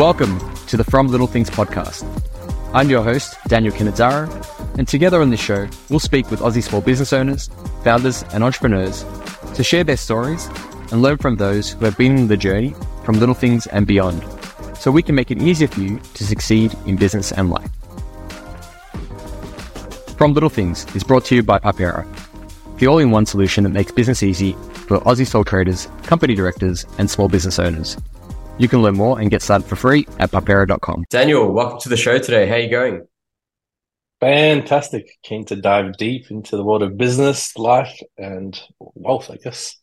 [0.00, 2.06] Welcome to the From Little Things podcast.
[2.72, 4.30] I'm your host, Daniel Kinazzaro,
[4.78, 7.50] and together on this show, we'll speak with Aussie small business owners,
[7.84, 9.04] founders, and entrepreneurs
[9.54, 10.46] to share their stories
[10.90, 12.74] and learn from those who have been in the journey
[13.04, 14.24] from little things and beyond,
[14.74, 17.70] so we can make it easier for you to succeed in business and life.
[20.16, 22.06] From Little Things is brought to you by Parpera,
[22.78, 26.86] the all in one solution that makes business easy for Aussie sole traders, company directors,
[26.96, 27.98] and small business owners.
[28.60, 31.06] You can learn more and get started for free at parpera.com.
[31.08, 32.46] Daniel, welcome to the show today.
[32.46, 33.06] How are you going?
[34.20, 35.16] Fantastic.
[35.22, 39.78] Keen to dive deep into the world of business, life, and wealth, I guess.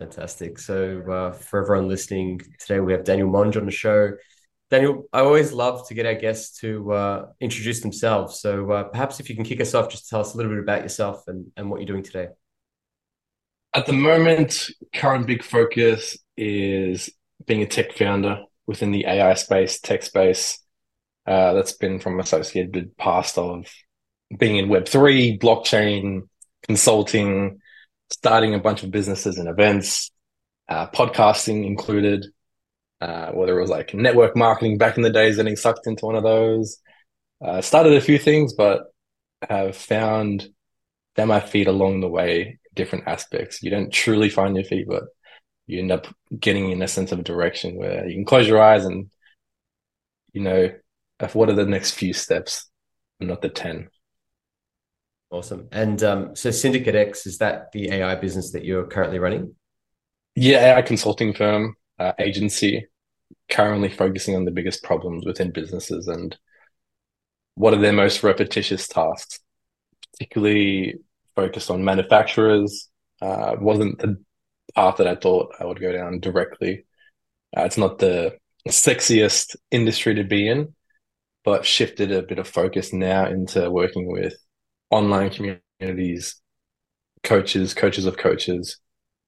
[0.00, 0.58] Fantastic.
[0.58, 4.14] So, uh, for everyone listening, today we have Daniel Monge on the show.
[4.72, 8.40] Daniel, I always love to get our guests to uh, introduce themselves.
[8.40, 10.58] So, uh, perhaps if you can kick us off, just tell us a little bit
[10.58, 12.26] about yourself and, and what you're doing today.
[13.72, 17.08] At the moment, current big focus is
[17.46, 20.58] being a tech founder within the AI space, tech space.
[21.26, 23.66] Uh, that's been from associated past of
[24.36, 26.22] being in Web3, blockchain,
[26.62, 27.60] consulting,
[28.10, 30.10] starting a bunch of businesses and events,
[30.68, 32.26] uh, podcasting included,
[33.00, 36.16] uh, whether it was like network marketing back in the days, getting sucked into one
[36.16, 36.78] of those.
[37.44, 38.92] Uh, started a few things, but
[39.48, 40.48] have found
[41.16, 43.62] found my feet along the way, different aspects.
[43.62, 45.04] You don't truly find your feet, but
[45.70, 46.06] you end up
[46.38, 49.10] getting in a sense of direction where you can close your eyes and
[50.32, 50.70] you know
[51.32, 52.70] what are the next few steps
[53.20, 53.88] not the 10
[55.30, 55.68] awesome.
[55.70, 59.54] And um, so Syndicate X is that the ai business that you're currently running?
[60.34, 62.86] Yeah ai consulting firm uh, agency
[63.50, 66.36] currently focusing on the biggest problems within businesses and
[67.54, 69.40] what are their most repetitious tasks.
[70.12, 70.94] Particularly
[71.36, 72.88] focused on manufacturers
[73.20, 74.22] uh, wasn't the
[74.74, 76.84] path that I thought I would go down directly.
[77.56, 78.36] Uh, it's not the
[78.68, 80.74] sexiest industry to be in,
[81.44, 84.34] but shifted a bit of focus now into working with
[84.90, 86.40] online communities,
[87.22, 88.78] coaches, coaches of coaches,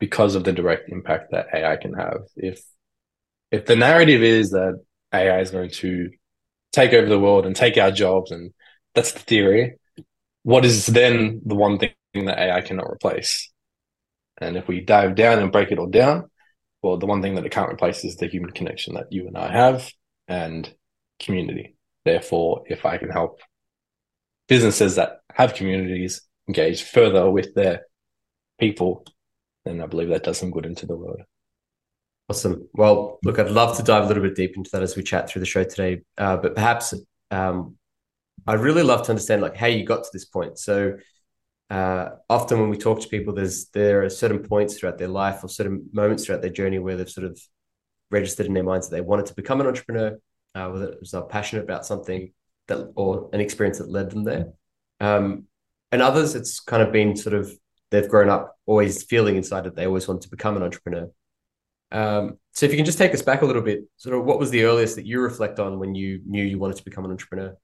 [0.00, 2.20] because of the direct impact that AI can have.
[2.36, 2.62] If
[3.50, 4.80] if the narrative is that
[5.12, 6.10] AI is going to
[6.72, 8.52] take over the world and take our jobs, and
[8.94, 9.76] that's the theory,
[10.44, 13.51] what is then the one thing that AI cannot replace?
[14.38, 16.30] And if we dive down and break it all down,
[16.82, 19.36] well, the one thing that it can't replace is the human connection that you and
[19.36, 19.90] I have
[20.26, 20.72] and
[21.20, 21.76] community.
[22.04, 23.40] Therefore, if I can help
[24.48, 27.82] businesses that have communities engage further with their
[28.58, 29.04] people,
[29.64, 31.22] then I believe that does some good into the world.
[32.28, 32.68] Awesome.
[32.74, 35.28] Well, look, I'd love to dive a little bit deep into that as we chat
[35.28, 36.02] through the show today.
[36.18, 36.94] Uh, but perhaps
[37.30, 37.76] um,
[38.46, 40.58] I'd really love to understand like how you got to this point.
[40.58, 40.96] So
[41.72, 45.42] uh, often when we talk to people, there's there are certain points throughout their life
[45.42, 47.40] or certain moments throughout their journey where they've sort of
[48.10, 50.18] registered in their minds that they wanted to become an entrepreneur,
[50.54, 52.30] uh, whether it was passionate about something
[52.68, 54.48] that or an experience that led them there.
[55.00, 55.44] Um,
[55.90, 57.50] and others, it's kind of been sort of
[57.90, 61.10] they've grown up always feeling inside that they always want to become an entrepreneur.
[61.90, 64.38] Um, so if you can just take us back a little bit, sort of what
[64.38, 67.12] was the earliest that you reflect on when you knew you wanted to become an
[67.12, 67.56] entrepreneur?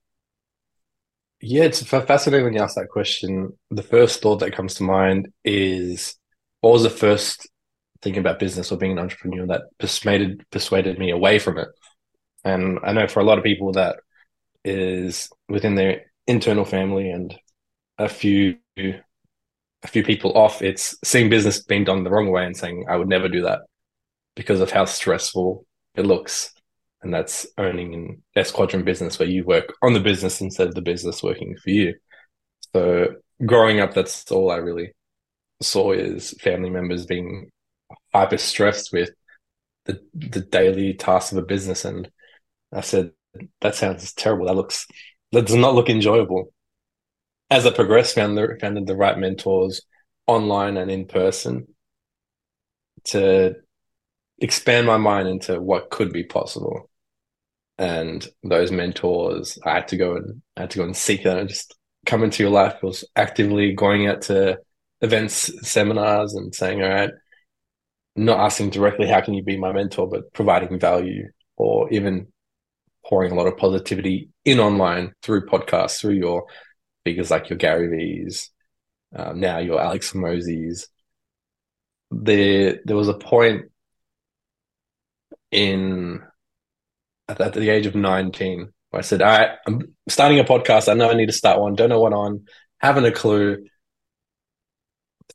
[1.41, 3.57] Yeah, it's fascinating when you ask that question.
[3.71, 6.17] The first thought that comes to mind is
[6.61, 7.49] what was the first
[8.03, 11.69] thing about business or being an entrepreneur that persuaded persuaded me away from it?
[12.45, 13.99] And I know for a lot of people that
[14.65, 17.35] is within their internal family and
[17.99, 22.57] a few a few people off, it's seeing business being done the wrong way and
[22.57, 23.61] saying, I would never do that
[24.37, 25.67] because of how stressful
[25.97, 26.53] it looks
[27.03, 30.75] and that's owning an S quadrant business where you work on the business instead of
[30.75, 31.95] the business working for you.
[32.73, 33.15] So
[33.45, 34.93] growing up, that's all I really
[35.63, 37.51] saw is family members being
[38.13, 39.11] hyper stressed with
[39.85, 42.11] the the daily tasks of a business, and
[42.73, 43.13] I said
[43.61, 44.47] that sounds terrible.
[44.47, 44.87] That looks
[45.33, 46.53] that does not look enjoyable.
[47.51, 49.83] As I progressed, found the found the right mentors
[50.27, 51.67] online and in person
[53.05, 53.55] to
[54.39, 56.88] expand my mind into what could be possible.
[57.79, 61.39] And those mentors, I had to go and I had to go and seek them
[61.39, 61.75] and just
[62.07, 62.83] come into your life.
[62.83, 64.59] Was actively going out to
[65.01, 67.11] events, seminars, and saying, "All right,
[68.17, 72.27] not asking directly, how can you be my mentor, but providing value, or even
[73.07, 76.47] pouring a lot of positivity in online through podcasts, through your
[77.05, 78.51] figures like your Gary V's,
[79.15, 80.73] um, now your Alex Hormozi
[82.11, 83.67] There, there was a point
[85.51, 86.21] in
[87.29, 90.91] at, the age of 19 I said, all right, I'm starting a podcast.
[90.91, 91.75] I know I need to start one.
[91.75, 92.47] Don't know what on.
[92.79, 93.67] Haven't a clue.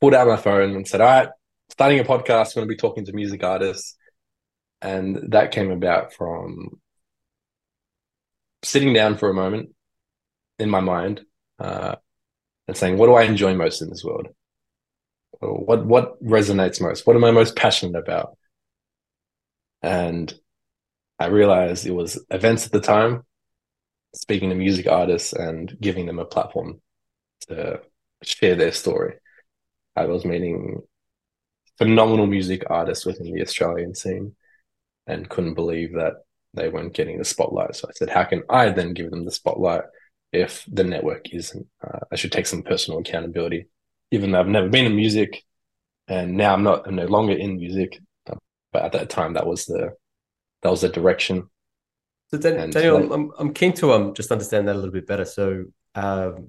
[0.00, 1.28] Pulled out my phone and said, all right,
[1.70, 2.56] starting a podcast.
[2.56, 3.96] I'm going to be talking to music artists.
[4.82, 6.80] And that came about from
[8.64, 9.70] sitting down for a moment
[10.58, 11.24] in my mind
[11.60, 11.94] uh,
[12.66, 14.28] and saying, what do I enjoy most in this world?
[15.40, 17.06] What what resonates most?
[17.06, 18.36] What am I most passionate about?
[19.82, 20.32] And
[21.18, 23.22] I realized it was events at the time,
[24.14, 26.80] speaking to music artists and giving them a platform
[27.48, 27.80] to
[28.22, 29.16] share their story.
[29.96, 30.82] I was meeting
[31.78, 34.34] phenomenal music artists within the Australian scene
[35.06, 36.14] and couldn't believe that
[36.54, 37.76] they weren't getting the spotlight.
[37.76, 39.82] So I said, how can I then give them the spotlight
[40.32, 41.66] if the network isn't?
[41.86, 43.66] Uh, I should take some personal accountability,
[44.10, 45.42] even though I've never been in music,
[46.08, 46.86] and now I'm not.
[46.86, 47.98] I'm no longer in music,
[48.30, 48.36] uh,
[48.72, 49.94] but at that time, that was the
[50.64, 51.48] that was the direction.
[52.32, 55.06] So Dan- Daniel, like, I'm I'm keen to um just understand that a little bit
[55.06, 55.24] better.
[55.24, 56.48] So um,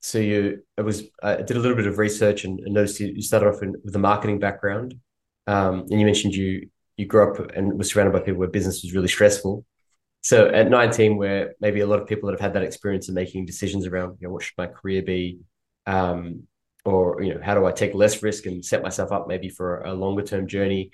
[0.00, 3.08] so you it was I did a little bit of research and, and noticed you,
[3.08, 4.94] you started off in, with a marketing background,
[5.46, 8.82] um, and you mentioned you you grew up and were surrounded by people where business
[8.82, 9.64] was really stressful.
[10.22, 13.14] So at 19, where maybe a lot of people that have had that experience of
[13.14, 15.38] making decisions around, you know, what should my career be,
[15.86, 16.48] um,
[16.84, 19.80] or you know, how do I take less risk and set myself up maybe for
[19.82, 20.90] a longer term journey?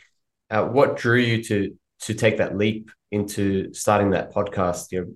[0.51, 4.93] Uh, what drew you to to take that leap into starting that podcast?
[4.93, 5.15] You know,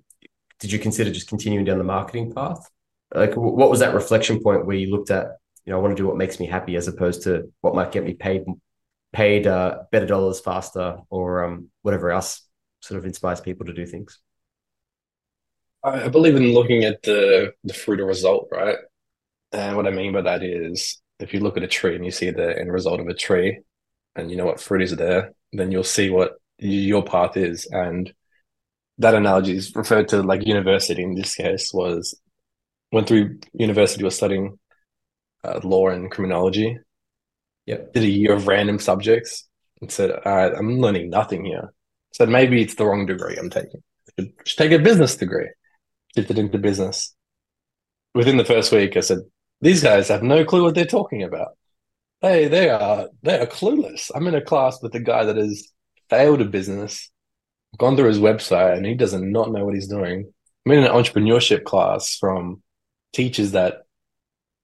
[0.60, 2.68] did you consider just continuing down the marketing path?
[3.14, 5.26] Like, what was that reflection point where you looked at,
[5.64, 7.92] you know, I want to do what makes me happy as opposed to what might
[7.92, 8.44] get me paid
[9.12, 12.42] paid uh, better dollars faster or um, whatever else
[12.80, 14.20] sort of inspires people to do things?
[15.82, 18.78] I believe in looking at the the fruit or result, right?
[19.52, 22.10] And what I mean by that is if you look at a tree and you
[22.10, 23.60] see the end result of a tree
[24.16, 27.66] and you know what fruit is there, then you'll see what your path is.
[27.70, 28.12] And
[28.98, 32.18] that analogy is referred to like university in this case was
[32.92, 34.58] went through university was studying
[35.44, 36.78] uh, law and criminology
[37.66, 37.94] Yep.
[37.94, 39.48] Did a year of random subjects
[39.80, 41.72] and said, all right, I'm learning nothing here.
[42.12, 43.82] Said maybe it's the wrong degree I'm taking.
[44.08, 45.50] I should, should take a business degree.
[46.16, 47.14] Shifted into business.
[48.14, 49.18] Within the first week, I said,
[49.60, 51.48] these guys have no clue what they're talking about.
[52.22, 54.10] They they are they are clueless.
[54.14, 55.68] I'm in a class with a guy that has
[56.08, 57.10] failed a business,
[57.78, 60.32] gone through his website, and he does not know what he's doing.
[60.64, 62.62] I'm in an entrepreneurship class from
[63.12, 63.82] teachers that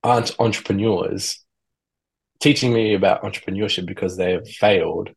[0.03, 1.44] aren't entrepreneurs
[2.41, 5.11] teaching me about entrepreneurship because they have failed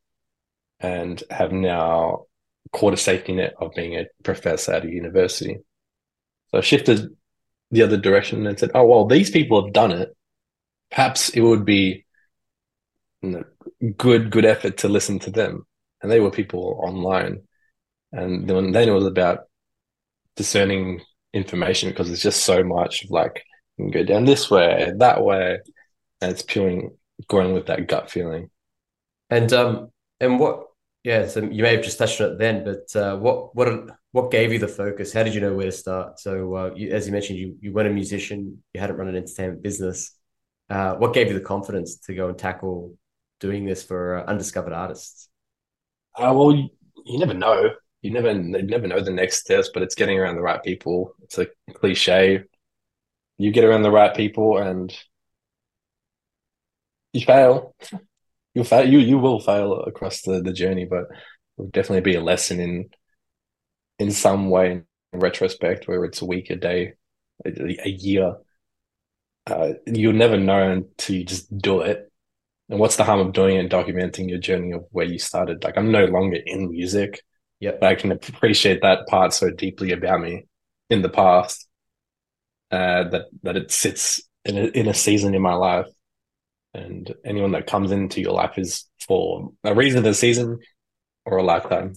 [0.80, 2.26] and have now
[2.72, 5.58] caught a safety net of being a professor at a university.
[6.50, 7.16] So I shifted
[7.72, 10.16] the other direction and said, oh, well, these people have done it.
[10.92, 12.06] Perhaps it would be
[13.98, 15.66] good, good effort to listen to them.
[16.02, 17.42] And they were people online.
[18.12, 19.42] And then, then it was about
[20.36, 21.02] discerning
[21.34, 23.44] information because there's just so much of like,
[23.78, 25.60] you can go down this way, that way.
[26.22, 26.90] And it's purely
[27.28, 28.50] going with that gut feeling.
[29.30, 29.90] And um
[30.20, 30.68] and what
[31.06, 34.32] yeah, so you may have just touched on it then, but uh, what what what
[34.32, 35.14] gave you the focus?
[35.14, 36.20] How did you know where to start?
[36.20, 39.16] So uh, you, as you mentioned, you you weren't a musician, you hadn't run an
[39.16, 40.18] entertainment business.
[40.68, 42.98] Uh, what gave you the confidence to go and tackle
[43.40, 45.30] doing this for uh, undiscovered artists?
[46.18, 46.70] Uh, well, you,
[47.06, 47.72] you never know.
[48.02, 51.16] You never you never know the next steps, but it's getting around the right people.
[51.24, 52.44] It's a cliche.
[53.38, 54.96] You get around the right people, and
[57.14, 57.76] you fail.
[58.56, 58.88] You fail.
[58.90, 61.06] You you will fail across the, the journey, but
[61.58, 62.90] it'll definitely be a lesson in
[64.00, 64.86] in some way in
[65.20, 66.94] retrospect, where it's a week, a day,
[67.46, 67.50] a,
[67.86, 68.36] a year.
[69.48, 72.12] Uh, you'll never know until you just do it.
[72.70, 75.64] And what's the harm of doing it and documenting your journey of where you started?
[75.64, 77.22] Like I'm no longer in music.
[77.60, 80.46] yet But I can appreciate that part so deeply about me
[80.90, 81.68] in the past.
[82.72, 85.86] Uh, that that it sits in a, in a season in my life
[86.76, 90.60] and anyone that comes into your life is for a reason of the season
[91.26, 91.94] or a lifetime.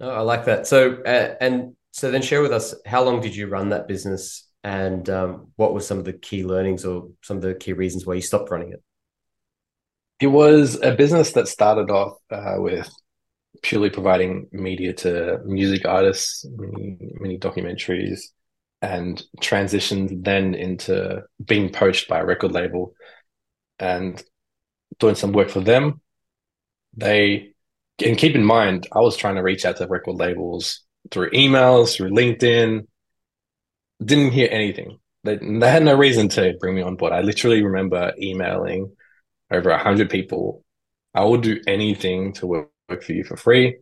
[0.00, 0.66] Oh, I like that.
[0.66, 4.46] So, uh, and so then share with us how long did you run that business
[4.62, 8.04] and um, what were some of the key learnings or some of the key reasons
[8.04, 8.82] why you stopped running it?
[10.20, 12.90] It was a business that started off uh, with
[13.62, 18.20] purely providing media to music artists, many, many documentaries,
[18.82, 22.94] and transitioned then into being poached by a record label
[23.78, 24.22] and
[24.98, 26.00] doing some work for them.
[26.96, 27.54] They
[28.04, 31.96] and keep in mind, I was trying to reach out to record labels through emails,
[31.96, 32.86] through LinkedIn.
[34.04, 34.98] Didn't hear anything.
[35.24, 37.12] They, they had no reason to bring me on board.
[37.12, 38.92] I literally remember emailing
[39.50, 40.64] over a hundred people.
[41.14, 42.70] I will do anything to work,
[43.02, 43.78] for you for free.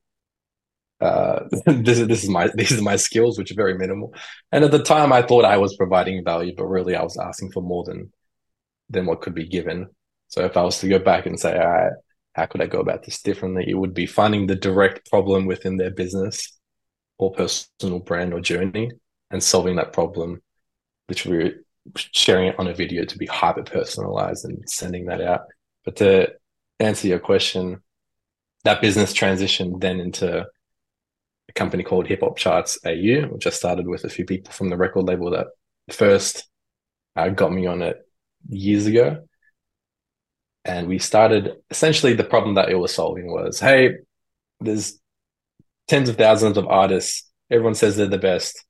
[1.00, 4.14] Uh, this is this is my these are my skills, which are very minimal.
[4.52, 7.52] And at the time, I thought I was providing value, but really, I was asking
[7.52, 8.12] for more than
[8.90, 9.88] than what could be given.
[10.28, 11.92] So if I was to go back and say, all right,
[12.34, 13.64] how could I go about this differently?
[13.66, 16.58] It would be finding the direct problem within their business
[17.18, 18.90] or personal brand or journey
[19.30, 20.42] and solving that problem,
[21.08, 21.54] literally
[21.96, 25.42] sharing it on a video to be hyper personalized and sending that out.
[25.86, 26.34] But to
[26.78, 27.80] answer your question,
[28.64, 30.40] that business transitioned then into
[31.48, 34.68] a company called Hip Hop Charts AU, which I started with a few people from
[34.68, 35.46] the record label that
[35.90, 36.48] first
[37.14, 37.96] uh, got me on it
[38.48, 39.26] years ago.
[40.64, 43.98] And we started essentially the problem that it was solving was hey,
[44.60, 44.98] there's
[45.86, 47.30] tens of thousands of artists.
[47.50, 48.64] Everyone says they're the best.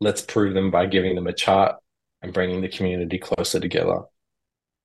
[0.00, 1.76] Let's prove them by giving them a chart
[2.20, 4.02] and bringing the community closer together.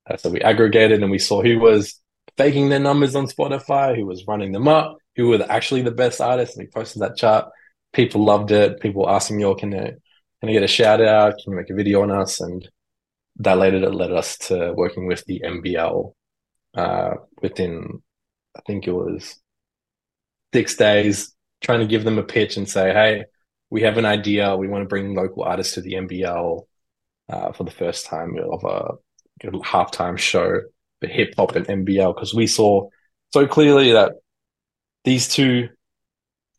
[0.08, 2.00] Uh, so we aggregated and we saw who was
[2.36, 6.20] faking their numbers on Spotify, who was running them up, who were actually the best
[6.20, 6.56] artists.
[6.56, 7.50] And we posted that chart.
[7.92, 8.80] People loved it.
[8.80, 9.92] People asking me, "Oh, can I,
[10.40, 11.38] can I get a shout out?
[11.38, 12.68] Can you make a video on us?" And
[13.36, 16.14] that later led us to working with the NBL
[16.74, 18.02] uh, within,
[18.56, 19.36] I think it was
[20.52, 23.24] six days, trying to give them a pitch and say, "Hey,
[23.70, 24.56] we have an idea.
[24.56, 26.66] We want to bring local artists to the NBL
[27.28, 28.94] uh, for the first time of a
[29.38, 30.60] halftime show
[31.00, 32.88] for hip hop and NBL because we saw
[33.32, 34.12] so clearly that
[35.04, 35.68] these two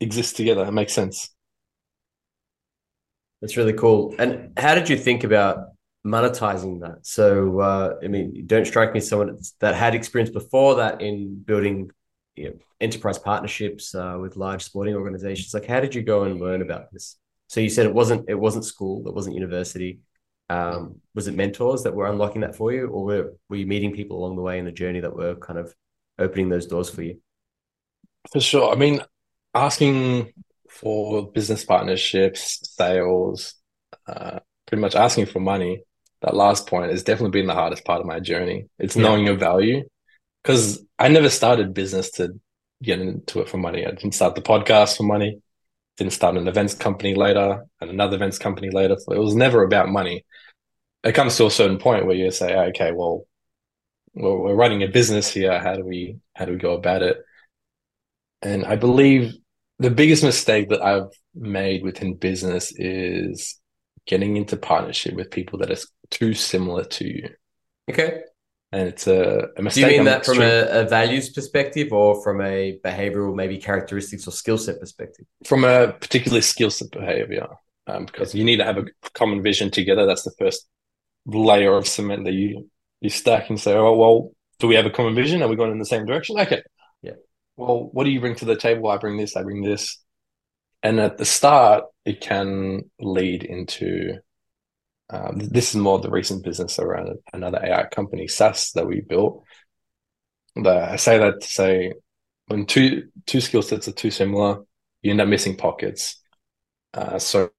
[0.00, 0.64] exist together.
[0.64, 1.30] It makes sense.
[3.40, 4.14] That's really cool.
[4.18, 5.68] And how did you think about
[6.06, 7.06] monetizing that?
[7.06, 11.42] So, uh, I mean, don't strike me as someone that had experience before that in
[11.42, 11.90] building
[12.36, 15.54] you know, enterprise partnerships uh, with large sporting organizations.
[15.54, 17.16] Like, how did you go and learn about this?
[17.48, 20.00] So you said it wasn't it wasn't school, it wasn't university.
[20.50, 23.94] Um, was it mentors that were unlocking that for you, or were, were you meeting
[23.94, 25.72] people along the way in the journey that were kind of
[26.18, 27.20] opening those doors for you?
[28.32, 28.72] For sure.
[28.72, 29.00] I mean,
[29.54, 30.32] asking
[30.68, 33.54] for business partnerships, sales,
[34.08, 35.84] uh, pretty much asking for money.
[36.22, 38.66] That last point has definitely been the hardest part of my journey.
[38.78, 39.04] It's yeah.
[39.04, 39.84] knowing your value
[40.42, 42.38] because I never started business to
[42.82, 43.86] get into it for money.
[43.86, 45.40] I didn't start the podcast for money
[46.00, 48.96] didn't start an events company later and another events company later.
[48.98, 50.24] So it was never about money.
[51.04, 53.26] It comes to a certain point where you say, ah, okay, well,
[54.14, 55.60] we're running a business here.
[55.60, 57.18] How do we how do we go about it?
[58.40, 59.34] And I believe
[59.78, 63.60] the biggest mistake that I've made within business is
[64.06, 67.28] getting into partnership with people that are too similar to you.
[67.90, 68.22] Okay
[68.72, 69.84] and it's a, a mistake.
[69.84, 74.28] Do you mean that from a, a, values perspective or from a behavioral, maybe characteristics
[74.28, 75.26] or skill set perspective?
[75.44, 77.48] From a particular skill set behavior,
[77.88, 78.84] um, because you need to have a
[79.14, 80.06] common vision together.
[80.06, 80.68] That's the first
[81.26, 84.90] layer of cement that you you stack and say, oh well, do we have a
[84.90, 85.42] common vision?
[85.42, 86.38] Are we going in the same direction?
[86.38, 86.62] Okay,
[87.02, 87.14] yeah.
[87.56, 88.88] Well, what do you bring to the table?
[88.88, 89.36] I bring this.
[89.36, 89.98] I bring this.
[90.82, 94.18] And at the start, it can lead into
[95.10, 99.44] um, this is more the recent business around another AI company, SaaS, that we built.
[100.56, 101.92] I say that to say
[102.46, 104.64] when two two skill sets are too similar,
[105.02, 106.20] you end up missing pockets.
[106.92, 107.50] Uh, so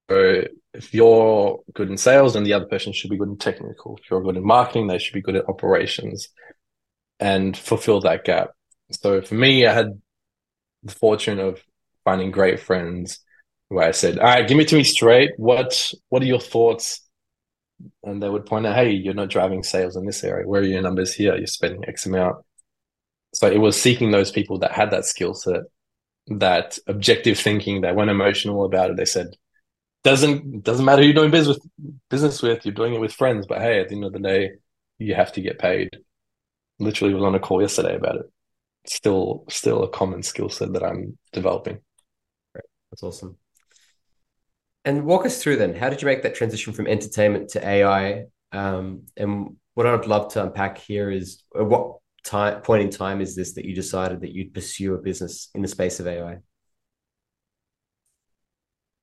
[0.73, 3.97] if you're good in sales, then the other person should be good in technical.
[3.97, 6.29] If you're good in marketing, they should be good at operations,
[7.19, 8.51] and fulfill that gap.
[8.91, 10.01] So for me, I had
[10.83, 11.61] the fortune of
[12.03, 13.19] finding great friends
[13.69, 15.31] where I said, "All right, give me to me straight.
[15.37, 17.01] What what are your thoughts?"
[18.03, 20.47] And they would point out, hey, you're not driving sales in this area.
[20.47, 21.35] Where are your numbers here?
[21.35, 22.37] You're spending X amount.
[23.33, 25.61] So it was seeking those people that had that skill set,
[26.27, 28.97] that objective thinking, They weren't emotional about it.
[28.97, 29.27] They said,
[30.03, 31.59] doesn't doesn't matter who you're doing business
[32.09, 34.51] business with, you're doing it with friends, but hey, at the end of the day,
[34.97, 35.89] you have to get paid.
[36.79, 38.31] Literally was on a call yesterday about it.
[38.87, 41.81] Still still a common skill set that I'm developing.
[42.91, 43.37] That's awesome.
[44.83, 45.75] And walk us through then.
[45.75, 48.25] How did you make that transition from entertainment to AI?
[48.51, 53.21] Um, and what I'd love to unpack here is at what time point in time
[53.21, 56.37] is this that you decided that you'd pursue a business in the space of AI?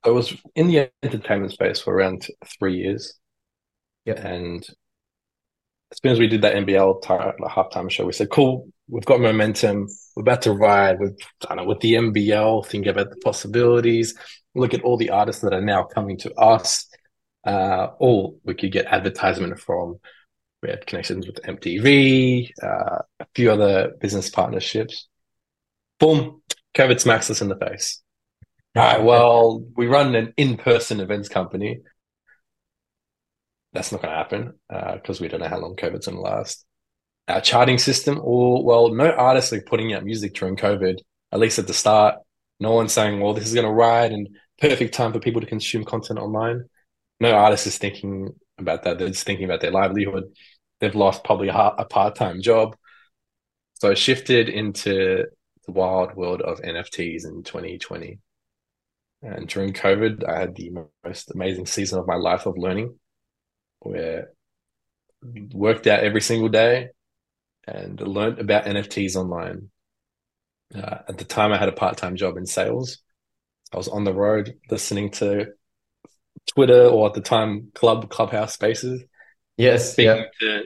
[0.04, 2.26] I was in the entertainment space for around
[2.58, 3.14] three years.
[4.04, 4.14] Yeah.
[4.14, 4.66] And
[5.92, 9.04] as soon as we did that NBL time, the halftime show, we said, cool, we've
[9.04, 9.88] got momentum.
[10.16, 11.18] We're about to ride with,
[11.48, 14.14] I don't know, with the NBL, think about the possibilities
[14.58, 16.86] look at all the artists that are now coming to us.
[17.44, 19.98] Uh, or we could get advertisement from.
[20.62, 25.06] We had connections with MTV, uh, a few other business partnerships.
[26.00, 26.42] Boom,
[26.74, 28.02] COVID smacks us in the face.
[28.76, 31.80] All right, well, we run an in-person events company.
[33.72, 36.22] That's not going to happen because uh, we don't know how long COVID's going to
[36.22, 36.64] last.
[37.28, 40.98] Our charting system, or well, no artists are putting out music during COVID.
[41.30, 42.16] At least at the start,
[42.58, 44.28] no one's saying, "Well, this is going to ride," and
[44.60, 46.64] perfect time for people to consume content online.
[47.20, 48.98] No artist is thinking about that.
[48.98, 50.32] They're just thinking about their livelihood.
[50.80, 52.76] They've lost probably a, a part-time job.
[53.74, 55.26] So I shifted into
[55.66, 58.18] the wild world of NFTs in 2020.
[59.22, 60.72] And during COVID, I had the
[61.04, 62.98] most amazing season of my life of learning,
[63.80, 64.30] where
[65.52, 66.90] worked out every single day
[67.66, 69.70] and learned about NFTs online.
[70.74, 72.98] Uh, at the time, I had a part time job in sales.
[73.72, 75.48] I was on the road listening to
[76.46, 79.02] Twitter or at the time Club Clubhouse Spaces.
[79.56, 80.58] Yes, speaking yeah.
[80.60, 80.64] to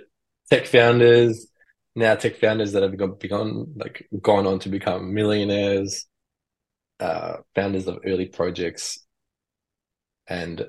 [0.50, 1.48] tech founders,
[1.96, 6.06] now tech founders that have begun like gone on to become millionaires,
[7.00, 9.04] uh, founders of early projects,
[10.26, 10.68] and it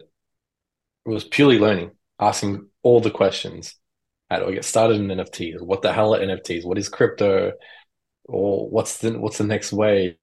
[1.05, 3.75] was purely learning, asking all the questions.
[4.29, 5.61] How do I get started in NFTs?
[5.61, 6.65] What the hell are NFTs?
[6.65, 7.51] What is crypto?
[8.25, 10.15] Or what's the what's the next wave?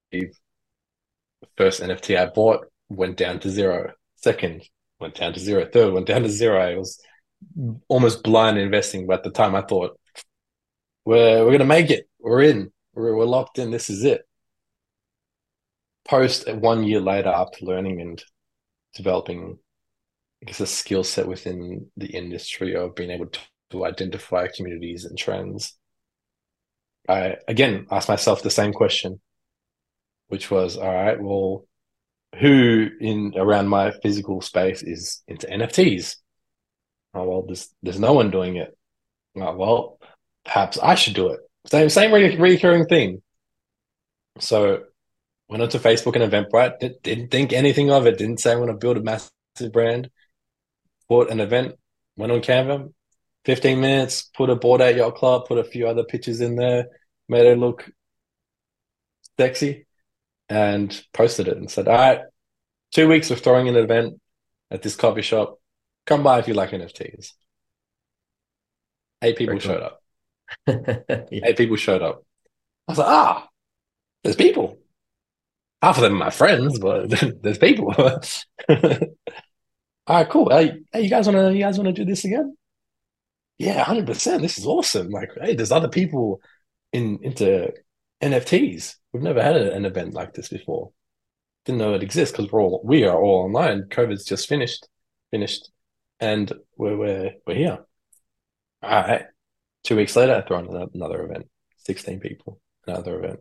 [1.57, 3.93] First NFT I bought went down to zero.
[4.17, 4.63] Second
[4.99, 5.67] went down to zero.
[5.71, 6.61] Third went down to zero.
[6.61, 7.01] I was
[7.89, 9.99] almost blind investing, but at the time I thought
[11.05, 12.09] we're we're gonna make it.
[12.19, 12.73] We're in.
[12.95, 13.71] We're we're locked in.
[13.71, 14.23] This is it.
[16.07, 18.23] Post one year later, after learning and
[18.95, 19.59] developing,
[20.43, 25.05] I guess, a skill set within the industry of being able to, to identify communities
[25.05, 25.79] and trends,
[27.09, 29.21] I again asked myself the same question,
[30.31, 31.67] which was, all right, well,
[32.39, 36.17] who in around my physical space is into NFTs?
[37.15, 38.77] Oh well, there's there's no one doing it.
[39.37, 39.99] Oh, well,
[40.45, 41.41] perhaps I should do it.
[41.67, 43.23] Same same re- recurring thing.
[44.39, 44.85] So
[45.49, 46.79] went onto Facebook and Eventbrite.
[46.79, 48.19] Did, didn't think anything of it.
[48.19, 49.33] Didn't say I want to build a massive
[49.73, 50.11] brand.
[51.09, 51.75] Bought an event.
[52.17, 52.93] Went on Canva.
[53.45, 54.31] Fifteen minutes.
[54.37, 55.49] Put a board at Yacht Club.
[55.49, 56.87] Put a few other pictures in there.
[57.29, 57.91] Made it look
[59.41, 59.87] sexy,
[60.51, 62.21] and posted it and said, "All right,
[62.93, 64.21] two weeks of throwing an event
[64.71, 65.59] at this coffee shop.
[66.07, 67.33] Come by if you like NFTs.
[69.23, 69.61] Eight people cool.
[69.61, 70.03] showed up.
[70.67, 71.45] yeah.
[71.45, 72.25] Eight people showed up.
[72.89, 73.49] I was like, ah,
[74.23, 74.79] there's people.
[75.83, 77.11] Half of them are my friends, but
[77.43, 77.95] there's people.
[77.97, 78.21] All
[80.09, 80.51] right, cool.
[80.51, 82.57] Hey, hey, you guys wanna you guys wanna do this again?
[83.59, 84.43] Yeah, hundred percent.
[84.43, 85.11] This is awesome.
[85.11, 86.41] Like, hey, there's other people
[86.93, 87.73] in into
[88.23, 88.97] NFTs.
[89.13, 90.93] We've never had an event like this before.
[91.65, 93.83] Didn't know it exists because we're all we are all online.
[93.85, 94.89] COVID's just finished,
[95.31, 95.71] finished
[96.21, 97.79] and we're we're, we're here.
[98.83, 99.25] All right.
[99.85, 100.59] Two weeks later, I throw
[100.95, 101.49] another event.
[101.79, 102.61] Sixteen people.
[102.87, 103.41] Another event.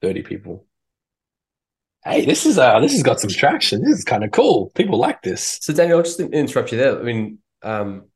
[0.00, 0.66] Thirty people.
[2.04, 3.82] Hey, this is uh this has got some traction.
[3.82, 4.70] This is kind of cool.
[4.74, 5.58] People like this.
[5.60, 6.98] So Daniel, I'll just interrupt you there.
[6.98, 8.06] I mean, um,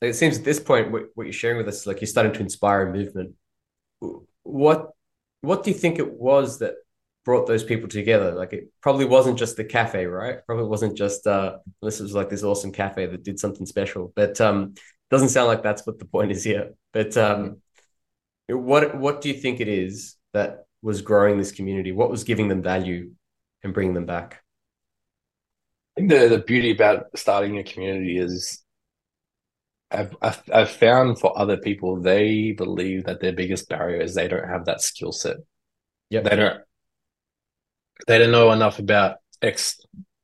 [0.00, 2.32] it seems at this point what, what you're sharing with us is like you're starting
[2.32, 3.34] to inspire a movement.
[4.42, 4.90] What
[5.42, 6.74] what do you think it was that
[7.24, 8.32] brought those people together.
[8.32, 10.44] Like it probably wasn't just the cafe, right?
[10.46, 14.12] Probably wasn't just uh it was like this awesome cafe that did something special.
[14.14, 14.74] But um
[15.10, 16.72] doesn't sound like that's what the point is here.
[16.92, 17.58] But um
[18.48, 21.92] what what do you think it is that was growing this community?
[21.92, 23.12] What was giving them value
[23.62, 24.42] and bringing them back?
[25.96, 28.64] I think the, the beauty about starting a community is
[29.92, 34.28] I've, I've, I've found for other people, they believe that their biggest barrier is they
[34.28, 35.36] don't have that skill set.
[36.10, 36.60] Yeah, they don't
[38.06, 39.80] they don't know enough about X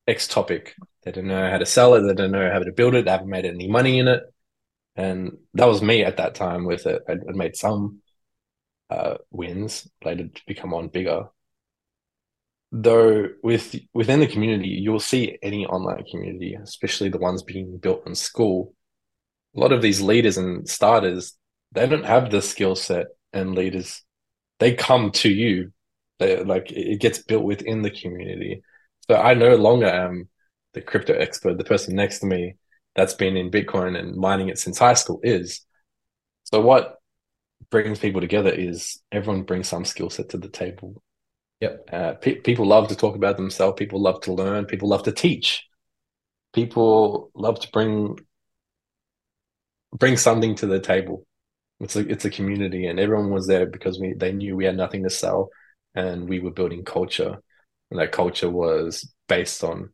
[0.06, 0.74] X topic.
[1.04, 2.02] They don't know how to sell it.
[2.02, 3.04] They don't know how to build it.
[3.04, 4.22] They haven't made any money in it.
[4.96, 7.02] And that was me at that time with it.
[7.08, 8.02] I'd, I'd made some
[8.90, 11.26] uh, wins, later to become on bigger.
[12.70, 18.06] Though with within the community, you'll see any online community, especially the ones being built
[18.06, 18.74] in Skool.
[19.56, 21.36] A lot of these leaders and starters,
[21.72, 24.02] they don't have the skill set and leaders.
[24.58, 25.72] They come to you
[26.18, 28.62] they, like it gets built within the community.
[29.08, 30.28] So I no longer am
[30.74, 31.58] the crypto expert.
[31.58, 32.56] The person next to me
[32.94, 35.64] that's been in Bitcoin and mining it since high school is.
[36.44, 36.96] So what
[37.70, 41.02] brings people together is everyone brings some skill set to the table.
[41.60, 41.88] Yep.
[41.92, 43.78] Uh, pe- people love to talk about themselves.
[43.78, 44.64] People love to learn.
[44.64, 45.64] People love to teach.
[46.52, 48.16] People love to bring
[49.96, 51.26] bring something to the table.
[51.80, 54.76] It's a it's a community, and everyone was there because we they knew we had
[54.76, 55.50] nothing to sell
[55.94, 57.38] and we were building culture.
[57.90, 59.90] And that culture was based on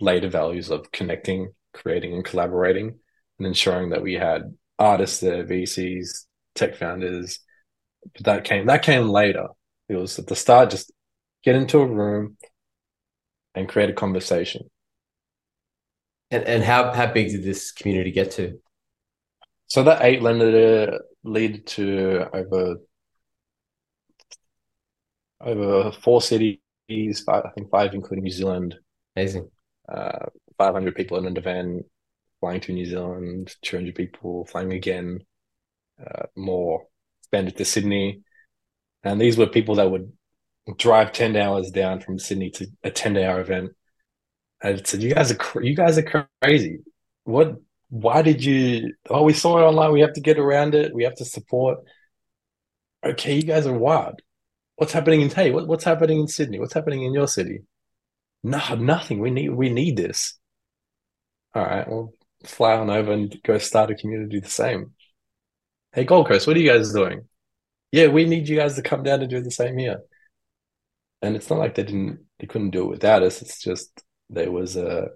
[0.00, 2.98] later values of connecting, creating, and collaborating,
[3.38, 7.40] and ensuring that we had artists there, VCs, tech founders.
[8.14, 9.48] But that came that came later.
[9.88, 10.92] It was at the start, just
[11.44, 12.36] get into a room
[13.54, 14.68] and create a conversation.
[16.30, 18.60] And and how how big did this community get to?
[19.68, 22.76] So that eight lender lead to over
[25.40, 26.58] over four cities,
[27.24, 28.74] five, I think five, including New Zealand.
[29.16, 29.50] Amazing.
[29.88, 30.26] Uh,
[30.58, 31.84] 500 people in an event,
[32.40, 35.20] flying to New Zealand, 200 people flying again,
[36.00, 36.86] uh, more
[37.20, 38.22] expanded to Sydney.
[39.04, 40.12] And these were people that would
[40.76, 43.72] drive 10 hours down from Sydney to a 10 hour event
[44.62, 46.80] I said, "You guys are you guys are crazy.
[47.24, 47.56] What?
[47.90, 48.94] Why did you?
[49.08, 49.92] Oh, we saw it online.
[49.92, 50.94] We have to get around it.
[50.94, 51.78] We have to support.
[53.04, 54.20] Okay, you guys are wild.
[54.76, 55.50] What's happening in Tay?
[55.50, 56.58] What, what's happening in Sydney?
[56.58, 57.62] What's happening in your city?
[58.42, 59.20] No, nothing.
[59.20, 60.38] We need we need this.
[61.54, 62.12] All right, well,
[62.44, 64.92] fly on over and go start a community the same.
[65.92, 67.22] Hey, Gold Coast, what are you guys doing?
[67.90, 70.00] Yeah, we need you guys to come down and do the same here.
[71.22, 73.42] And it's not like they didn't they couldn't do it without us.
[73.42, 75.08] It's just there was a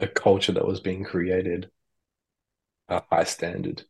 [0.00, 1.70] a culture that was being created,
[2.88, 3.84] a high standard.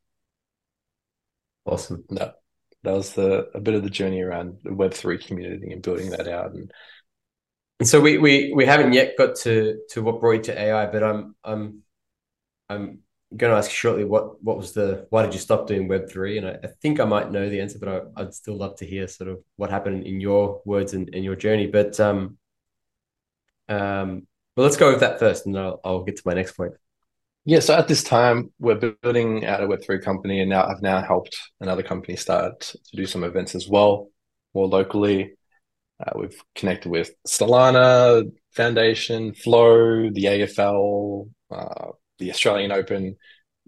[1.64, 2.04] Awesome.
[2.10, 2.36] That
[2.82, 6.10] that was the a bit of the journey around the Web three community and building
[6.10, 6.52] that out.
[6.52, 6.70] And,
[7.80, 10.86] and so we we we haven't yet got to to what brought you to AI,
[10.86, 11.82] but I'm I'm
[12.68, 13.00] I'm
[13.36, 16.38] going to ask shortly what what was the why did you stop doing Web three?
[16.38, 18.86] And I, I, think I might know the answer, but I, would still love to
[18.86, 21.66] hear sort of what happened in your words and, in your journey.
[21.66, 22.38] But um,
[23.68, 24.26] um,
[24.56, 26.74] well, let's go with that first, and I'll, I'll get to my next point.
[27.46, 31.02] Yeah, so at this time, we're building out a Web3 company, and now I've now
[31.02, 34.08] helped another company start to do some events as well,
[34.54, 35.34] more locally.
[36.02, 43.16] Uh, we've connected with Solana Foundation, Flow, the AFL, uh, the Australian Open.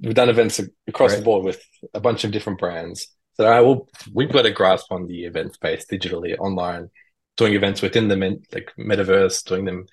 [0.01, 1.19] We've done events across right.
[1.19, 1.63] the board with
[1.93, 3.09] a bunch of different brands.
[3.35, 6.89] So I will, we've got a grasp on the event space digitally, online,
[7.37, 8.17] doing events within the
[8.55, 9.85] like metaverse, doing them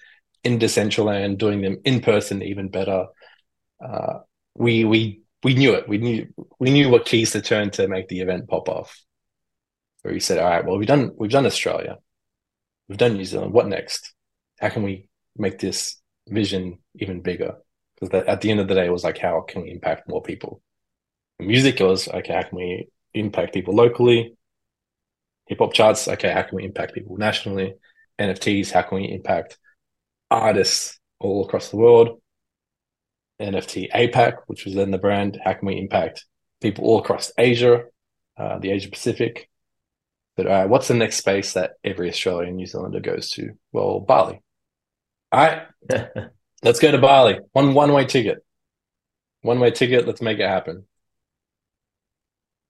[0.46, 3.08] in Decentraland, doing them in person even better
[3.84, 4.20] uh,
[4.56, 5.88] we we we knew it.
[5.88, 6.28] We knew
[6.60, 9.04] we knew what keys to turn to make the event pop off.
[10.02, 11.98] Where we said, "All right, well, we've done we've done Australia,
[12.88, 13.54] we've done New Zealand.
[13.54, 14.14] What next?
[14.60, 17.56] How can we make this vision even bigger?"
[18.00, 20.22] Because at the end of the day, it was like, how can we impact more
[20.22, 20.62] people?
[21.40, 22.34] music was okay.
[22.34, 24.36] How can we impact people locally?
[25.48, 26.32] Hip hop charts, okay.
[26.32, 27.76] How can we impact people nationally?
[28.20, 29.58] NFTs, how can we impact
[30.30, 32.22] artists all across the world?
[33.44, 35.40] NFT APAC, which was then the brand.
[35.44, 36.26] How can we impact
[36.62, 37.84] people all across Asia,
[38.38, 39.50] uh, the Asia Pacific?
[40.36, 43.52] But uh, what's the next space that every Australian New Zealander goes to?
[43.72, 44.42] Well, Bali.
[45.32, 45.68] All right,
[46.64, 47.40] let's go to Bali.
[47.52, 48.44] One one way ticket.
[49.42, 50.08] One way ticket.
[50.08, 50.86] Let's make it happen.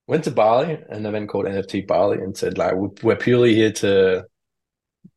[0.08, 4.26] Went to Bali, an event called NFT Bali, and said like we're purely here to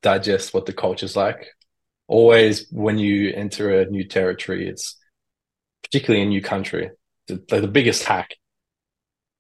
[0.03, 1.47] digest what the culture's like.
[2.09, 4.97] Always, when you enter a new territory, it's
[5.87, 6.91] particularly in a new country,
[7.29, 8.35] the, the biggest hack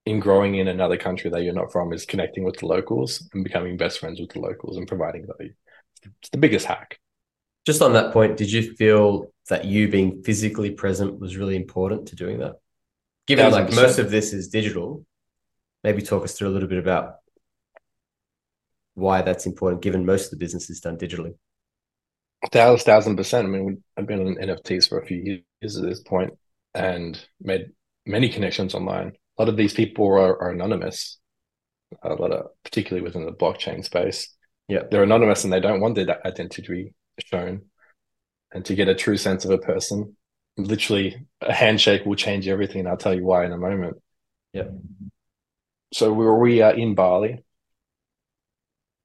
[0.04, 3.42] in growing in another country that you're not from is connecting with the locals and
[3.42, 5.52] becoming best friends with the locals and providing value.
[6.20, 6.98] It's the biggest hack.
[7.66, 12.06] Just on that point, did you feel that you being physically present was really important
[12.08, 12.54] to doing that?
[13.26, 15.04] Given like most of this is digital,
[15.82, 17.16] maybe talk us through a little bit about
[18.94, 21.34] why that's important, given most of the business is done digitally.
[22.52, 23.48] Thousand, thousand percent.
[23.48, 26.34] I mean, I've been on NFTs for a few years at this point
[26.74, 27.70] and made
[28.04, 29.12] many connections online.
[29.38, 31.18] A lot of these people are, are anonymous,
[32.02, 34.34] a lot of particularly within the blockchain space.
[34.68, 37.62] Yeah, they're anonymous and they don't want their identity shown.
[38.52, 40.16] And to get a true sense of a person,
[40.56, 42.80] literally a handshake will change everything.
[42.80, 43.96] And I'll tell you why in a moment.
[44.52, 44.68] Yeah.
[45.92, 47.44] So we were we are in Bali,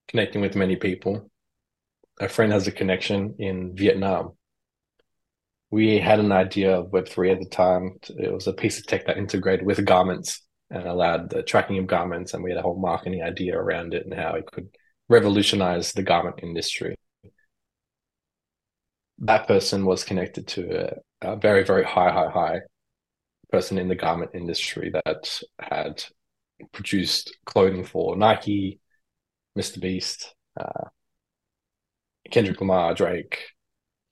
[0.07, 1.29] connecting with many people
[2.21, 4.33] a friend has a connection in Vietnam.
[5.71, 7.97] We had an idea of Web3 at the time.
[8.19, 11.87] It was a piece of tech that integrated with garments and allowed the tracking of
[11.87, 12.33] garments.
[12.33, 14.67] And we had a whole marketing idea around it and how it could
[15.07, 16.95] revolutionize the garment industry.
[19.19, 22.59] That person was connected to a, a very, very high, high, high
[23.49, 26.03] person in the garment industry that had
[26.73, 28.79] produced clothing for Nike,
[29.57, 29.79] Mr.
[29.79, 30.89] Beast, uh,
[32.29, 33.39] Kendrick Lamar, Drake,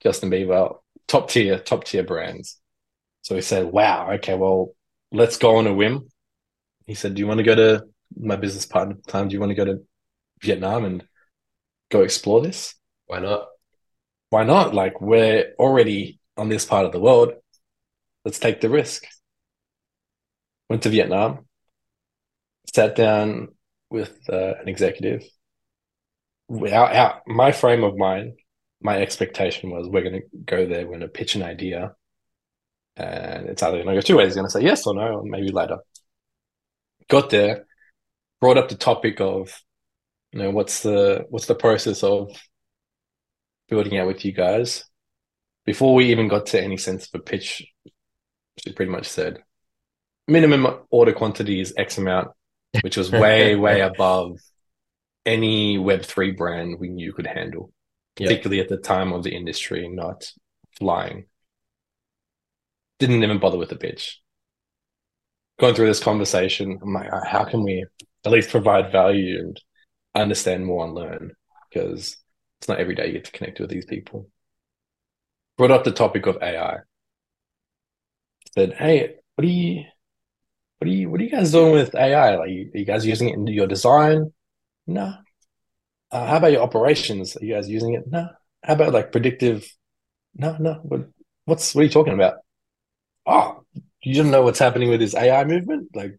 [0.02, 0.79] Justin Bieber,
[1.10, 2.58] top tier, top tier brands.
[3.22, 4.74] So he said, wow, okay, well,
[5.10, 6.08] let's go on a whim.
[6.86, 7.84] He said, do you want to go to
[8.16, 9.28] my business partner time?
[9.28, 9.82] Do you want to go to
[10.40, 11.04] Vietnam and
[11.90, 12.76] go explore this?
[13.06, 13.48] Why not?
[14.30, 14.72] Why not?
[14.72, 17.32] Like we're already on this part of the world.
[18.24, 19.04] Let's take the risk.
[20.68, 21.46] Went to Vietnam,
[22.72, 23.48] sat down
[23.90, 25.24] with uh, an executive,
[26.48, 28.34] our, our, my frame of mind,
[28.80, 31.92] my expectation was we're going to go there, we're going to pitch an idea,
[32.96, 34.28] and it's either going to go two ways.
[34.28, 35.78] It's going to say yes or no, or maybe later.
[37.08, 37.66] Got there,
[38.40, 39.52] brought up the topic of,
[40.32, 42.30] you know, what's the what's the process of
[43.70, 44.84] building out with you guys.
[45.64, 47.62] Before we even got to any sense of a pitch,
[48.58, 49.42] she pretty much said,
[50.26, 52.28] minimum order quantity is X amount,
[52.82, 54.38] which was way, way above
[55.24, 57.72] any Web3 brand we knew could handle,
[58.20, 60.30] particularly at the time of the industry, not
[60.78, 61.26] flying.
[62.98, 64.20] Didn't even bother with the pitch.
[65.58, 67.84] Going through this conversation, I'm like, how can we
[68.24, 69.60] at least provide value and
[70.14, 71.32] understand more and learn?
[71.68, 72.16] Because
[72.60, 74.28] it's not every day you get to connect with these people.
[75.56, 76.78] Brought up the topic of AI.
[78.54, 79.84] Said, hey, what are you
[80.78, 82.36] what are you what are you guys doing with AI?
[82.36, 84.32] Like are you guys using it in your design?
[84.86, 85.14] No.
[86.12, 87.36] Uh, how about your operations?
[87.36, 88.04] Are you guys using it?
[88.10, 88.28] No.
[88.64, 89.66] How about like predictive?
[90.34, 90.74] No, no.
[90.82, 91.08] What
[91.44, 92.38] what's what are you talking about?
[93.26, 93.64] Oh,
[94.02, 95.88] you don't know what's happening with this AI movement?
[95.94, 96.18] Like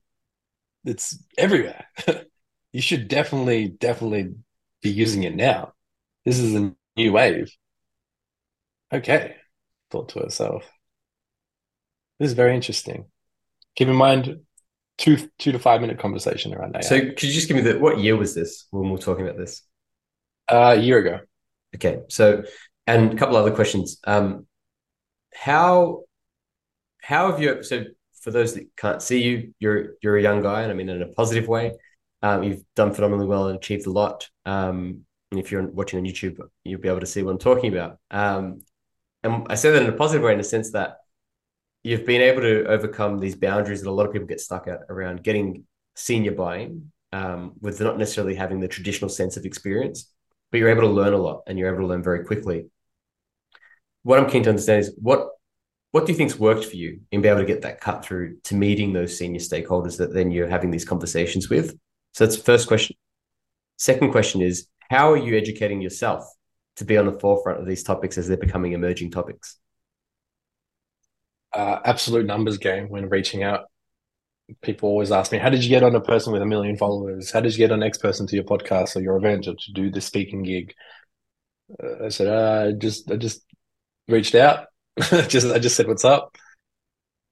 [0.86, 1.86] it's everywhere.
[2.72, 4.36] you should definitely, definitely
[4.82, 5.74] be using it now.
[6.26, 7.52] This is a new wave.
[8.94, 9.36] Okay,
[9.90, 10.70] thought to herself.
[12.20, 13.06] This is very interesting.
[13.76, 14.42] Keep in mind,
[14.98, 16.82] two two to five minute conversation around AI.
[16.82, 19.26] So, could you just give me the what year was this when we were talking
[19.26, 19.64] about this?
[20.52, 21.20] Uh, a year ago.
[21.76, 22.44] Okay, so
[22.86, 24.00] and a couple other questions.
[24.04, 24.48] Um,
[25.34, 26.04] how
[27.02, 27.64] how have you?
[27.64, 27.86] So,
[28.22, 31.02] for those that can't see you, you're you're a young guy, and I mean in
[31.02, 31.72] a positive way.
[32.22, 34.30] Um, you've done phenomenally well and achieved a lot.
[34.46, 37.74] Um, and if you're watching on YouTube, you'll be able to see what I'm talking
[37.74, 37.98] about.
[38.12, 38.62] Um,
[39.24, 40.98] and I say that in a positive way, in the sense that
[41.84, 44.82] you've been able to overcome these boundaries that a lot of people get stuck at
[44.90, 45.64] around getting
[45.96, 50.11] senior buying um, with not necessarily having the traditional sense of experience,
[50.52, 52.66] but you're able to learn a lot and you're able to learn very quickly.
[54.04, 55.30] What I'm keen to understand is what
[55.92, 58.38] what do you think's worked for you in being able to get that cut through
[58.46, 61.78] to meeting those senior stakeholders that then you're having these conversations with?
[62.14, 62.96] So that's the first question.
[63.78, 66.24] Second question is how are you educating yourself
[66.78, 69.58] to be on the forefront of these topics as they're becoming emerging topics?
[71.54, 73.71] Uh, absolute numbers game when reaching out.
[74.62, 77.32] People always ask me, "How did you get on a person with a million followers?
[77.32, 79.72] How did you get on next person to your podcast or your event or to
[79.74, 80.74] do the speaking gig?"
[81.82, 83.44] Uh, I said, uh, "I just, I just
[84.08, 84.68] reached out.
[85.28, 86.38] just, I just said, what's up?"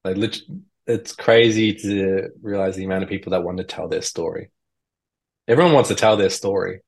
[0.06, 0.18] Like,
[0.88, 4.52] it's crazy to realize the amount of people that want to tell their story.
[5.48, 6.82] Everyone wants to tell their story.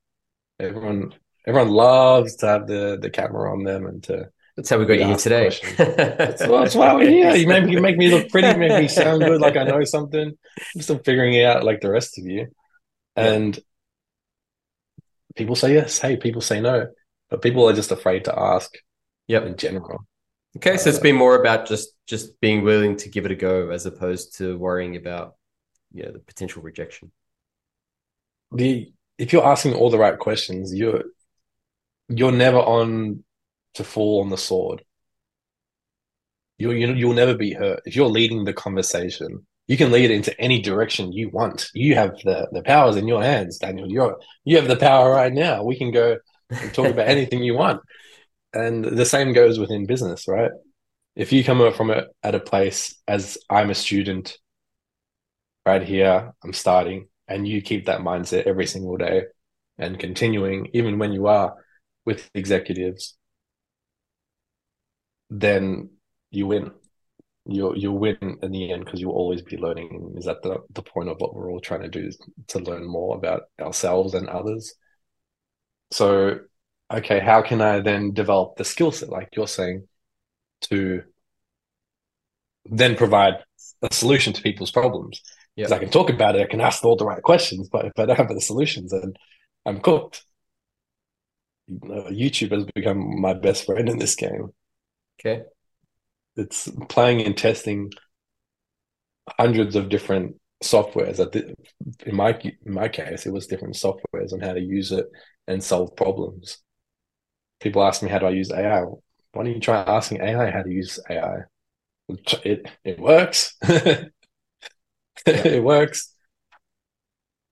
[0.59, 1.13] Everyone
[1.47, 4.29] everyone loves to have the the camera on them and to
[4.61, 5.49] that's how we got you here today.
[5.75, 7.35] that's, well, that's why we're here.
[7.35, 10.37] You make, you make me look pretty, make me sound good, like I know something.
[10.75, 12.45] I'm still figuring it out like the rest of you.
[13.15, 13.63] And yeah.
[15.35, 16.89] people say yes, hey, people say no.
[17.31, 18.71] But people are just afraid to ask
[19.27, 19.47] yep.
[19.47, 20.05] in general.
[20.57, 23.35] Okay, so uh, it's been more about just just being willing to give it a
[23.35, 25.37] go as opposed to worrying about
[25.91, 27.11] you know the potential rejection.
[28.51, 31.05] The if you're asking all the right questions, you're
[32.09, 33.23] you're never on
[33.75, 34.83] to fall on the sword.
[36.57, 39.45] You, you you'll never be hurt if you're leading the conversation.
[39.67, 41.69] You can lead it into any direction you want.
[41.73, 43.89] You have the the powers in your hands, Daniel.
[43.89, 45.63] You're you have the power right now.
[45.63, 46.17] We can go
[46.49, 47.81] and talk about anything you want.
[48.53, 50.51] And the same goes within business, right?
[51.15, 54.37] If you come up from it at a place as I'm a student
[55.65, 59.23] right here, I'm starting, and you keep that mindset every single day
[59.77, 61.55] and continuing, even when you are
[62.05, 63.17] with executives,
[65.31, 65.89] then
[66.29, 66.71] you win.
[67.45, 70.13] You you win in the end because you'll always be learning.
[70.17, 72.85] Is that the the point of what we're all trying to do is to learn
[72.85, 74.75] more about ourselves and others?
[75.91, 76.39] So,
[76.93, 79.87] okay, how can I then develop the skill set, like you're saying,
[80.61, 81.03] to
[82.65, 83.35] then provide
[83.81, 85.21] a solution to people's problems?
[85.59, 87.93] Because I can talk about it, I can ask all the right questions, but if
[87.97, 89.13] I don't have the solutions, then
[89.65, 90.23] I'm cooked.
[91.69, 94.51] YouTube has become my best friend in this game.
[95.19, 95.43] Okay.
[96.37, 97.91] It's playing and testing
[99.39, 101.19] hundreds of different softwares.
[102.05, 102.31] In my
[102.65, 105.07] in my case, it was different softwares on how to use it
[105.47, 106.57] and solve problems.
[107.59, 108.81] People ask me how do I use AI.
[108.81, 111.37] Why don't you try asking AI how to use AI?
[112.43, 113.55] It it works.
[115.25, 116.13] it works.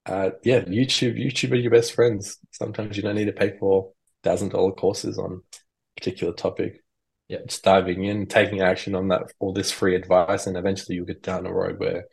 [0.06, 2.38] Uh, yeah, YouTube YouTube are your best friends.
[2.52, 3.92] Sometimes you don't need to pay for
[4.24, 6.82] thousand dollar courses on a particular topic
[7.30, 11.06] yeah, just diving in, taking action on that all this free advice, and eventually you'll
[11.06, 12.06] get down a road where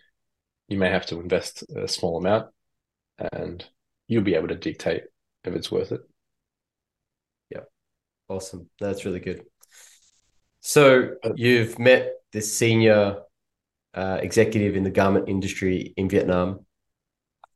[0.68, 2.48] you may have to invest a small amount,
[3.32, 3.64] and
[4.08, 5.04] you'll be able to dictate
[5.44, 6.02] if it's worth it.
[7.50, 7.62] Yeah,
[8.28, 8.68] awesome.
[8.78, 9.42] That's really good.
[10.60, 13.16] So uh, you've met this senior
[13.94, 16.66] uh, executive in the garment industry in Vietnam.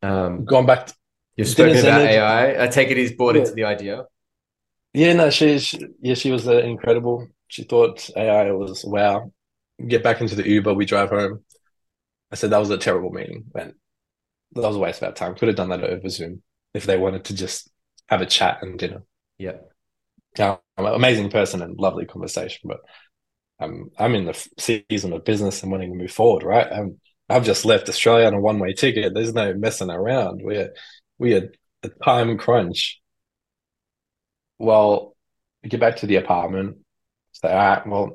[0.02, 0.86] Um, Gone back.
[0.86, 0.94] To,
[1.36, 2.64] you've spoken about AI.
[2.64, 3.42] I take it he's bought yeah.
[3.42, 4.04] into the idea.
[4.92, 7.28] Yeah, no, she, she yeah, she was uh, incredible.
[7.48, 9.32] She thought AI was wow.
[9.86, 11.44] Get back into the Uber, we drive home.
[12.32, 13.46] I said that was a terrible meeting.
[13.54, 13.74] And
[14.54, 15.34] that was a waste of our time.
[15.36, 16.42] Could have done that over Zoom
[16.74, 17.70] if they wanted to just
[18.08, 19.04] have a chat and dinner.
[19.38, 19.58] Yeah.
[20.38, 22.80] Yeah, amazing person and lovely conversation, but
[23.60, 26.68] I'm I'm in the season of business and wanting to move forward, right?
[27.28, 29.14] I've just left Australia on a one way ticket.
[29.14, 30.42] There's no messing around.
[30.42, 30.74] We're
[31.18, 31.50] we are
[31.82, 32.99] a time crunch.
[34.60, 35.16] Well,
[35.66, 36.76] get back to the apartment.
[37.32, 38.12] Say, all right, well,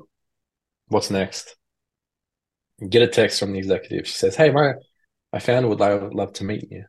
[0.88, 1.56] what's next?
[2.88, 4.08] Get a text from the executive.
[4.08, 4.74] She says, Hey, my
[5.34, 6.86] my founder would, would love to meet you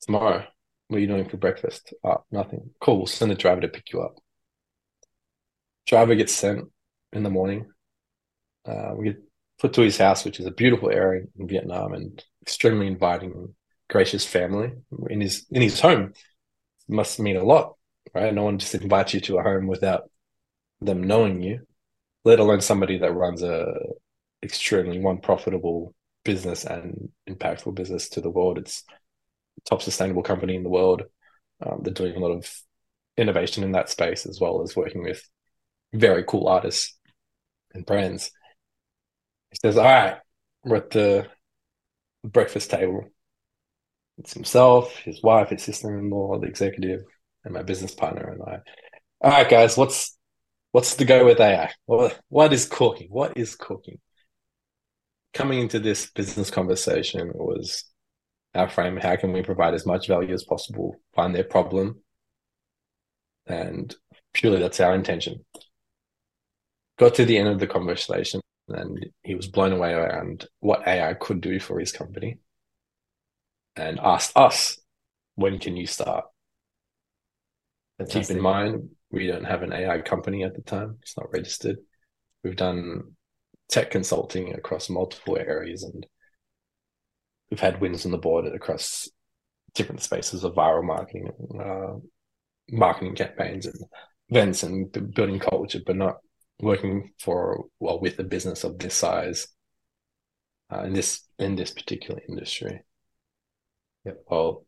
[0.00, 0.44] tomorrow.
[0.88, 1.92] What are you doing for breakfast?
[2.04, 2.70] Oh, nothing.
[2.80, 2.98] Cool.
[2.98, 4.16] We'll send a driver to pick you up.
[5.86, 6.68] Driver gets sent
[7.12, 7.66] in the morning.
[8.64, 9.22] Uh, we get
[9.58, 13.54] put to his house, which is a beautiful area in Vietnam and extremely inviting,
[13.90, 14.72] gracious family
[15.10, 16.12] in his in his home.
[16.88, 17.77] Must mean a lot,
[18.14, 18.34] right?
[18.34, 20.10] No one just invites you to a home without
[20.80, 21.66] them knowing you,
[22.24, 23.66] let alone somebody that runs a
[24.42, 25.94] extremely one profitable
[26.24, 28.58] business and impactful business to the world.
[28.58, 28.84] It's
[29.68, 31.02] top sustainable company in the world.
[31.64, 32.50] Um, they're doing a lot of
[33.16, 35.22] innovation in that space as well as working with
[35.92, 36.96] very cool artists
[37.74, 38.30] and brands.
[39.50, 40.18] He says, All right,
[40.64, 41.26] we're at the
[42.24, 43.04] breakfast table.
[44.18, 47.02] It's himself, his wife, his sister in law, the executive,
[47.44, 48.58] and my business partner and I.
[49.20, 50.16] All right, guys, what's
[50.72, 51.72] what's the go with AI?
[51.86, 53.08] What what is cooking?
[53.10, 54.00] What is cooking?
[55.34, 57.84] Coming into this business conversation was
[58.54, 58.96] our frame.
[58.96, 60.96] How can we provide as much value as possible?
[61.14, 62.02] Find their problem,
[63.46, 63.94] and
[64.32, 65.44] purely that's our intention.
[66.98, 71.14] Got to the end of the conversation, and he was blown away around what AI
[71.14, 72.38] could do for his company,
[73.76, 74.78] and asked us,
[75.36, 76.24] "When can you start?"
[77.98, 78.28] Fantastic.
[78.28, 81.78] Keep in mind, we don't have an AI company at the time; it's not registered.
[82.44, 83.16] We've done
[83.68, 86.06] tech consulting across multiple areas, and
[87.50, 89.08] we've had wins on the board across
[89.74, 91.30] different spaces of viral marketing,
[91.60, 91.98] uh,
[92.70, 93.76] marketing campaigns, and
[94.28, 96.18] events, and building culture, but not
[96.60, 99.48] working for well with a business of this size
[100.72, 102.80] uh, in this in this particular industry.
[104.04, 104.24] Yep.
[104.30, 104.66] Well,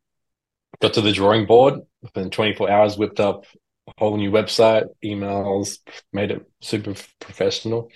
[0.80, 3.44] got to the drawing board within 24 hours, whipped up
[3.88, 5.78] a whole new website, emails,
[6.12, 7.90] made it super professional.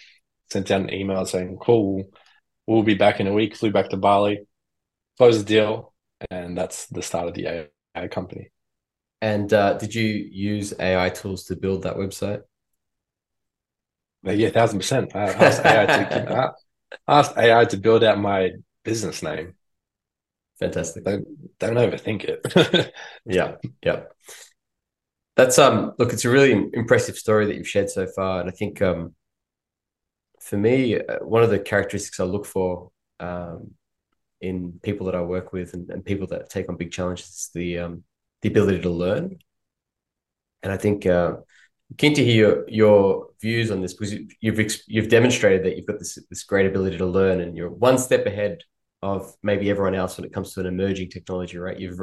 [0.51, 2.05] Sent out an email saying, "Cool,
[2.67, 4.47] we'll be back in a week." Flew back to Bali,
[5.19, 5.95] closed the deal,
[6.31, 8.51] and that's the start of the AI company.
[9.21, 12.43] And uh, did you use AI tools to build that website?
[14.25, 15.15] Yeah, thousand percent.
[15.15, 16.55] I asked AI to
[17.09, 18.53] I asked AI to build out my
[18.85, 19.55] business name.
[20.61, 21.05] Fantastic.
[21.05, 22.93] Don't, don't overthink it.
[23.27, 24.03] yeah, yeah.
[25.37, 25.95] That's um.
[25.99, 29.15] Look, it's a really impressive story that you've shared so far, and I think um,
[30.41, 33.73] for me, uh, one of the characteristics I look for um,
[34.41, 37.51] in people that I work with and, and people that take on big challenges is
[37.53, 38.05] the um,
[38.43, 39.39] the ability to learn.
[40.63, 41.37] And I think uh,
[41.99, 45.99] keen to hear your, your views on this because you've you've demonstrated that you've got
[45.99, 48.63] this this great ability to learn and you're one step ahead
[49.05, 51.79] of maybe everyone else when it comes to an emerging technology, right?
[51.79, 52.01] You've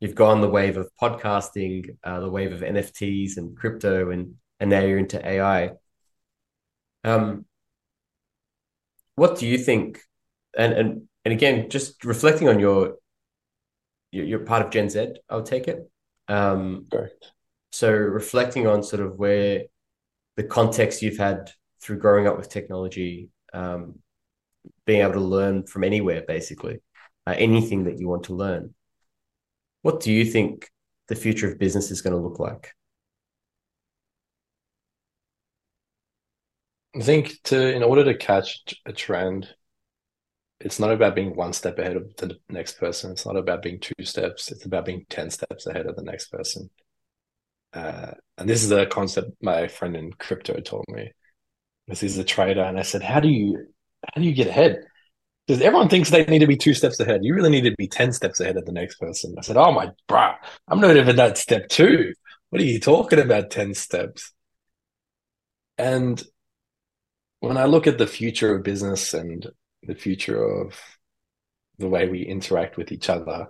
[0.00, 4.68] you've gone the wave of podcasting, uh, the wave of NFTs and crypto, and and
[4.68, 5.70] now you're into AI.
[7.04, 7.46] Um,
[9.14, 10.00] what do you think?
[10.58, 12.96] And and and again, just reflecting on your,
[14.10, 15.14] you're, you're part of Gen Z.
[15.28, 15.88] I'll take it.
[16.26, 17.30] Um, Correct.
[17.70, 19.64] So reflecting on sort of where
[20.36, 24.00] the context you've had through growing up with technology, um,
[24.86, 26.78] being able to learn from anywhere, basically,
[27.26, 28.74] uh, anything that you want to learn.
[29.82, 30.70] What do you think
[31.08, 32.74] the future of business is going to look like?
[36.94, 39.48] I think to in order to catch a trend,
[40.60, 43.12] it's not about being one step ahead of the next person.
[43.12, 44.50] It's not about being two steps.
[44.50, 46.68] It's about being ten steps ahead of the next person.
[47.72, 51.12] Uh, and this is a concept my friend in crypto told me.
[51.86, 53.68] This is a trader, and I said, "How do you
[54.04, 54.84] how do you get ahead?"
[55.46, 57.24] Because everyone thinks they need to be two steps ahead.
[57.24, 59.34] You really need to be ten steps ahead of the next person.
[59.38, 60.36] I said, "Oh my, bruh,
[60.68, 62.14] I'm not even that step two.
[62.50, 63.50] What are you talking about?
[63.50, 64.32] Ten steps?"
[65.78, 66.22] And
[67.40, 69.46] when I look at the future of business and
[69.82, 70.78] the future of
[71.78, 73.48] the way we interact with each other,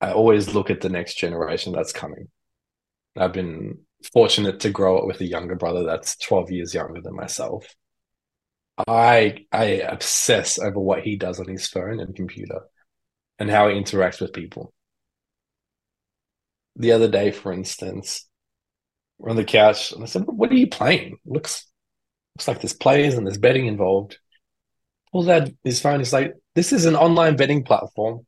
[0.00, 2.28] I always look at the next generation that's coming.
[3.16, 3.80] I've been
[4.12, 7.66] fortunate to grow up with a younger brother that's 12 years younger than myself.
[8.86, 12.60] I I obsess over what he does on his phone and computer
[13.38, 14.74] and how he interacts with people.
[16.76, 18.26] The other day, for instance,
[19.18, 21.18] we're on the couch and I said, What are you playing?
[21.26, 21.66] looks
[22.36, 24.18] looks like there's players and there's betting involved.
[25.12, 28.26] Pulls out his phone, he's like, This is an online betting platform.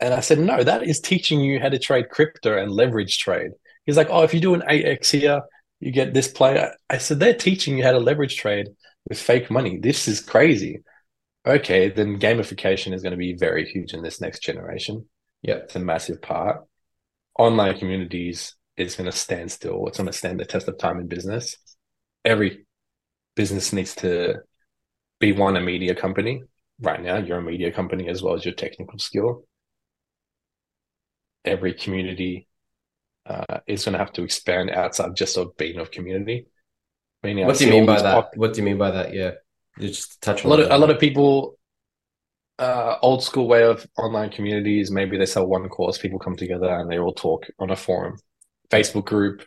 [0.00, 3.50] And I said, no, that is teaching you how to trade crypto and leverage trade.
[3.84, 5.42] He's like, oh, if you do an 8x here,
[5.80, 6.74] You get this player.
[6.90, 8.68] I said they're teaching you how to leverage trade
[9.08, 9.78] with fake money.
[9.78, 10.82] This is crazy.
[11.46, 15.08] Okay, then gamification is going to be very huge in this next generation.
[15.42, 16.64] Yeah, it's a massive part.
[17.38, 19.86] Online communities is going to stand still.
[19.86, 21.56] It's going to stand the test of time in business.
[22.24, 22.66] Every
[23.36, 24.40] business needs to
[25.18, 26.42] be one a media company.
[26.80, 29.44] Right now, you're a media company as well as your technical skill.
[31.44, 32.48] Every community
[33.26, 36.46] uh, is going to have to expand outside just of being of community.
[37.22, 38.14] What do you mean by that?
[38.14, 39.12] Pop- what do you mean by that?
[39.12, 39.32] Yeah,
[39.78, 40.60] you just touch a lot.
[40.60, 41.58] Of, a lot of people,
[42.58, 44.90] uh, old school way of online communities.
[44.90, 45.98] Maybe they sell one course.
[45.98, 48.18] People come together and they all talk on a forum,
[48.70, 49.44] Facebook group.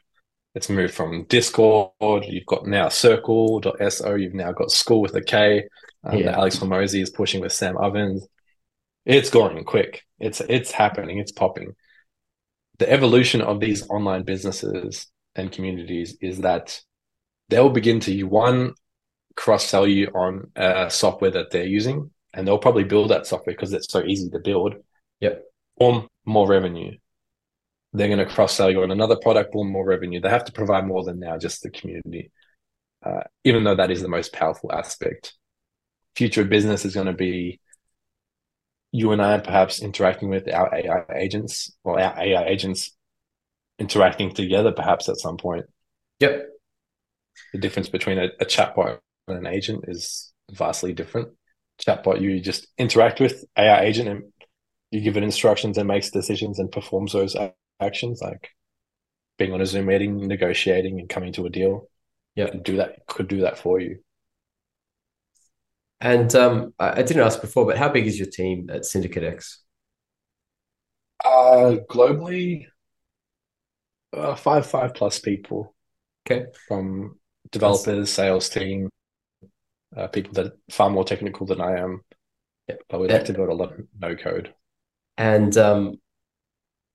[0.56, 2.26] It's moved from Discord.
[2.26, 4.16] You've got now Circle.so.
[4.16, 5.64] You've now got Skool with a K.
[6.04, 6.34] Um, yeah.
[6.34, 8.28] Alex Hormozi is pushing with Sam Ovens.
[9.06, 10.04] It's going quick.
[10.20, 11.18] It's it's happening.
[11.18, 11.74] It's popping
[12.80, 16.82] the evolution of these online businesses and communities is that
[17.50, 18.74] they'll begin to one
[19.36, 23.56] cross sell you on a software that they're using, and they'll probably build that software
[23.56, 24.76] because it's so easy to build.
[25.20, 25.44] Yep.
[25.78, 26.98] Or more revenue.
[27.94, 30.20] They're going to cross sell you on another product or more revenue.
[30.20, 32.32] They have to provide more than now just the community,
[33.06, 35.34] uh, even though that is the most powerful aspect.
[36.16, 37.60] Future business is going to be
[38.92, 42.96] you and I perhaps interacting with our AI agents or our AI agents
[43.80, 45.66] interacting together perhaps at some point.
[46.20, 46.53] Yep.
[47.54, 51.30] The difference between a, a chatbot and an agent is vastly different.
[51.82, 54.24] Chatbot, you just interact with AI agent and
[54.92, 57.36] you give it instructions and makes decisions and performs those
[57.80, 58.50] actions, like
[59.38, 61.90] being on a Zoom meeting, negotiating, and coming to a deal.
[62.36, 64.00] Yeah, do that could do that for you.
[66.00, 69.64] And um, I, didn't ask before, but how big is your team at Syndicate X?
[71.24, 72.66] Uh, globally,
[74.12, 75.74] uh, five five plus people.
[76.26, 76.48] Okay.
[76.68, 77.20] From
[77.54, 78.90] developers, sales team,
[79.96, 82.02] uh, people that are far more technical than I am.
[82.68, 82.76] Yeah.
[82.90, 84.54] But we like to build a lot of no code.
[85.18, 85.98] And um,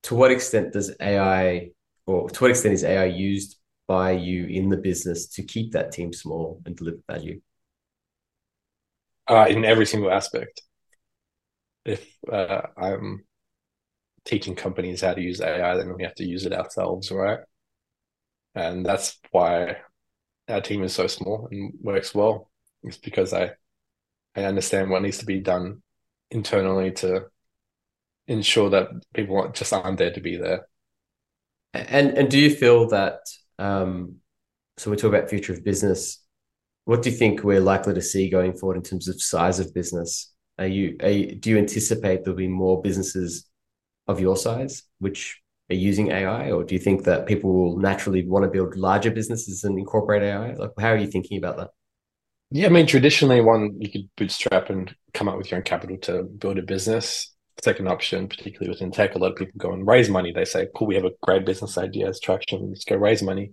[0.03, 1.71] to what extent does AI,
[2.05, 3.57] or to what extent is AI used
[3.87, 7.41] by you in the business to keep that team small and deliver value?
[9.29, 10.61] uh, in every single aspect.
[11.85, 13.25] If uh, I'm
[14.25, 17.39] teaching companies how to use AI, then we have to use it ourselves, right?
[18.55, 19.77] And that's why
[20.49, 22.49] our team is so small and works well.
[22.83, 23.51] It's because I
[24.35, 25.81] I understand what needs to be done
[26.31, 27.25] internally to
[28.27, 30.67] ensure that people just aren't there to be there.
[31.73, 33.19] And and do you feel that
[33.57, 34.15] um,
[34.77, 36.23] so we talk about future of business
[36.89, 39.71] what do you think we're likely to see going forward in terms of size of
[39.75, 40.33] business?
[40.57, 43.47] Are you, are you do you anticipate there'll be more businesses
[44.07, 45.39] of your size which
[45.69, 49.11] are using AI, or do you think that people will naturally want to build larger
[49.11, 50.53] businesses and incorporate AI?
[50.53, 51.69] Like, how are you thinking about that?
[52.51, 55.97] Yeah, I mean, traditionally, one you could bootstrap and come up with your own capital
[55.99, 57.31] to build a business.
[57.63, 60.31] Second option, particularly within tech, a lot of people go and raise money.
[60.31, 62.69] They say, "Cool, we have a great business idea, it's traction.
[62.69, 63.51] Let's go raise money."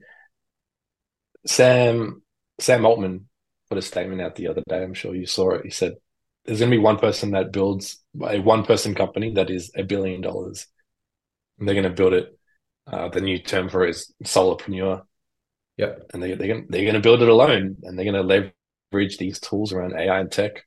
[1.46, 2.22] Sam
[2.58, 3.28] Sam Altman
[3.68, 4.82] put a statement out the other day.
[4.82, 5.64] I'm sure you saw it.
[5.64, 5.94] He said,
[6.44, 10.20] "There's going to be one person that builds a one-person company that is a billion
[10.20, 10.66] dollars,
[11.58, 12.38] they're going to build it.
[12.86, 15.02] Uh, the new term for it is solopreneur.
[15.76, 18.52] Yeah, and they they're going, they're going to build it alone, and they're going to
[18.92, 20.64] leverage these tools around AI and tech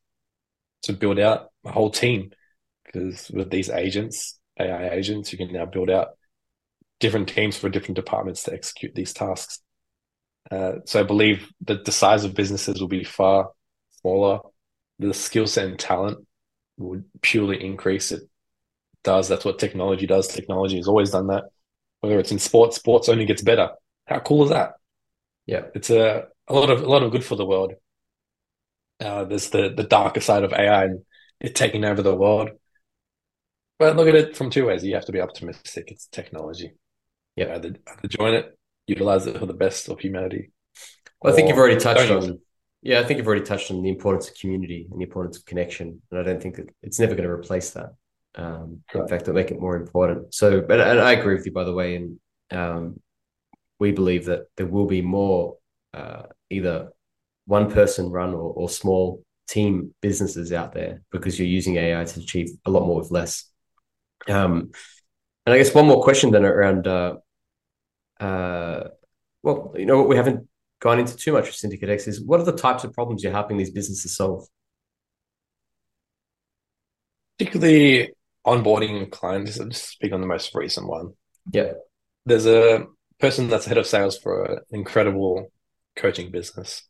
[0.83, 2.31] to build out a whole team.
[2.85, 6.09] Because with these agents, AI agents, you can now build out
[6.99, 9.61] different teams for different departments to execute these tasks.
[10.51, 13.51] Uh, so I believe that the size of businesses will be far
[14.01, 14.39] smaller.
[14.99, 16.25] The skill set and talent
[16.77, 18.11] would purely increase.
[18.11, 18.23] It
[19.03, 19.27] does.
[19.27, 20.27] That's what technology does.
[20.27, 21.45] Technology has always done that.
[22.01, 23.71] Whether it's in sports, sports only gets better.
[24.07, 24.73] How cool is that?
[25.45, 27.73] Yeah, it's a a lot of a lot of good for the world.
[28.99, 31.05] Uh, there's the the darker side of AI and
[31.39, 32.49] it taking over the world.
[33.77, 34.83] But look at it from two ways.
[34.83, 35.89] You have to be optimistic.
[35.91, 36.73] It's technology.
[37.35, 40.51] Yeah, either, either join it utilize it for the best of humanity.
[41.21, 42.39] Well, I think you've already touched on.
[42.81, 45.45] Yeah, I think you've already touched on the importance of community and the importance of
[45.45, 47.93] connection, and I don't think that it's never going to replace that.
[48.35, 48.83] Um.
[48.93, 50.33] In fact, it'll make it more important.
[50.33, 52.19] So, but and I agree with you, by the way, and
[52.51, 52.99] um,
[53.79, 55.57] we believe that there will be more
[55.93, 56.89] uh, either
[57.45, 62.19] one person run or, or small team businesses out there because you're using AI to
[62.19, 63.45] achieve a lot more with less.
[64.27, 64.71] Um,
[65.45, 67.15] and I guess one more question then around uh,
[68.19, 68.89] uh,
[69.41, 70.47] well, you know, what we haven't
[70.79, 73.31] gone into too much of Syndicate X is what are the types of problems you're
[73.31, 74.45] helping these businesses solve?
[77.37, 78.11] Particularly
[78.45, 81.13] onboarding clients, I'll just speak on the most recent one.
[81.51, 81.73] Yeah.
[82.25, 82.85] There's a
[83.19, 85.51] person that's head of sales for an incredible
[85.95, 86.83] coaching business.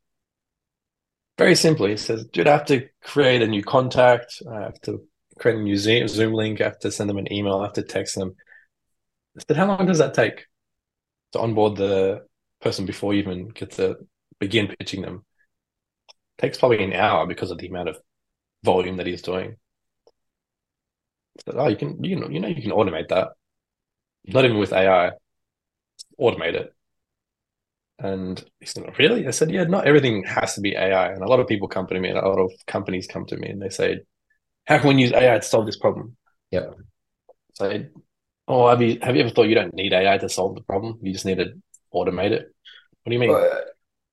[1.37, 4.41] Very simply, he says, dude, I have to create a new contact.
[4.51, 5.07] I have to
[5.39, 6.59] create a new Zoom link.
[6.59, 7.59] I have to send them an email.
[7.59, 8.35] I have to text them.
[9.37, 10.45] I said, how long does that take
[11.31, 12.25] to onboard the
[12.61, 13.95] person before you even get to
[14.39, 15.23] begin pitching them?
[16.09, 17.97] It takes probably an hour because of the amount of
[18.63, 19.55] volume that he's doing.
[21.45, 23.29] Said, oh, you can, you know, you know, you can automate that.
[24.27, 25.11] Not even with AI,
[26.19, 26.73] automate it.
[27.99, 29.27] And he said, Really?
[29.27, 31.11] I said, Yeah, not everything has to be AI.
[31.11, 33.37] And a lot of people come to me, and a lot of companies come to
[33.37, 33.99] me and they say,
[34.67, 36.17] How can we use AI to solve this problem?
[36.51, 36.71] Yeah.
[37.53, 37.85] So,
[38.47, 40.99] oh, have you have you ever thought you don't need AI to solve the problem?
[41.01, 41.53] You just need to
[41.93, 42.53] automate it.
[43.03, 43.31] What do you mean?
[43.31, 43.49] Uh,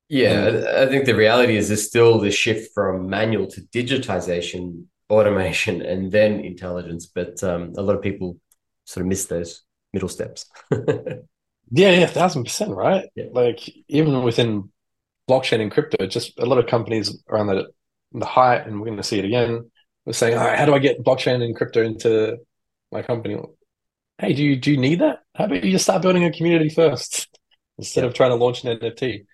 [0.08, 5.82] yeah, I think the reality is there's still the shift from manual to digitization, automation,
[5.82, 7.06] and then intelligence.
[7.06, 8.38] But um, a lot of people
[8.84, 10.46] sort of miss those middle steps.
[11.70, 13.08] Yeah, yeah, thousand percent, right?
[13.14, 13.24] Yeah.
[13.32, 14.70] Like even within
[15.28, 17.68] blockchain and crypto, just a lot of companies around the
[18.12, 19.70] the height, and we're going to see it again.
[20.06, 22.38] We're saying, All right, how do I get blockchain and crypto into
[22.92, 23.38] my company?
[24.18, 25.20] Hey, do you do you need that?
[25.34, 27.28] How about you just start building a community first
[27.78, 28.08] instead Yeah.
[28.08, 29.24] of trying to launch an NFT?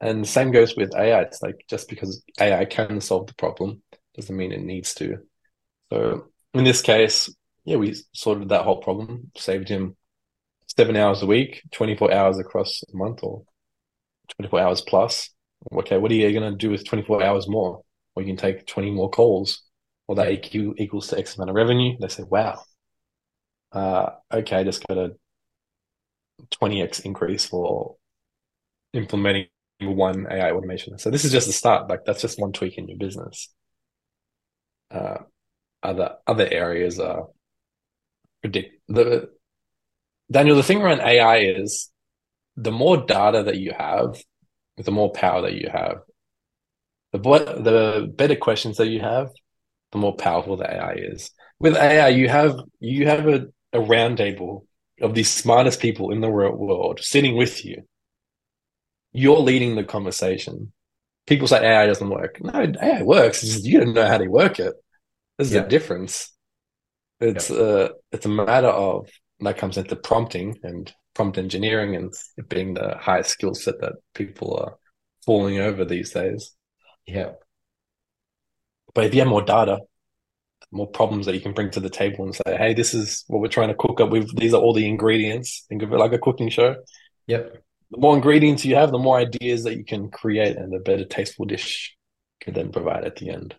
[0.00, 1.22] And same goes with AI.
[1.22, 3.82] It's like just because AI can solve the problem
[4.14, 5.18] doesn't mean it needs to.
[5.92, 7.32] So in this case,
[7.64, 9.96] yeah, we sorted that whole problem, saved him
[10.76, 13.42] seven hours a week, 24 hours across a month or
[14.38, 15.30] 24 hours plus.
[15.72, 17.82] Okay, what are you going to do with 24 hours more?
[18.14, 19.62] Or you can take 20 more calls,
[20.08, 21.96] or that equal, equals to X amount of revenue.
[22.00, 22.62] They say, wow,
[23.72, 25.12] uh, okay, I just got a
[26.60, 27.96] 20x increase for
[28.92, 29.48] implementing
[29.80, 30.98] one AI automation.
[30.98, 31.88] So this is just the start.
[31.88, 33.48] Like that's just one tweak in your business.
[34.90, 35.18] Uh,
[35.82, 37.26] other other areas are
[38.42, 39.30] predict the
[40.30, 41.90] Daniel, the thing around AI is
[42.56, 44.22] the more data that you have,
[44.76, 45.98] the more power that you have.
[47.12, 49.30] The the better questions that you have,
[49.90, 51.30] the more powerful the AI is.
[51.58, 54.66] With AI, you have you have a, a roundtable
[55.00, 57.82] of the smartest people in the world sitting with you.
[59.12, 60.72] You're leading the conversation.
[61.26, 62.38] People say AI doesn't work.
[62.40, 63.42] No, AI works.
[63.42, 64.74] It's just you don't know how to work it.
[65.38, 65.62] There's Yeah.
[65.64, 66.32] a difference.
[67.20, 69.08] It's uh, it's a matter of
[69.40, 73.94] that comes into prompting and prompt engineering and it being the highest skill set that
[74.14, 74.76] people are
[75.24, 76.52] falling over these days.
[77.06, 77.32] yeah.
[78.94, 79.78] But if you have more data,
[80.72, 83.40] more problems that you can bring to the table and say, hey, this is what
[83.40, 84.34] we're trying to cook up with.
[84.36, 85.64] These are all the ingredients.
[85.68, 86.74] Think of it like a cooking show.
[87.26, 87.62] Yep.
[87.90, 91.04] The more ingredients you have, the more ideas that you can create and the better
[91.04, 91.96] tasteful dish
[92.40, 93.56] can then provide at the end.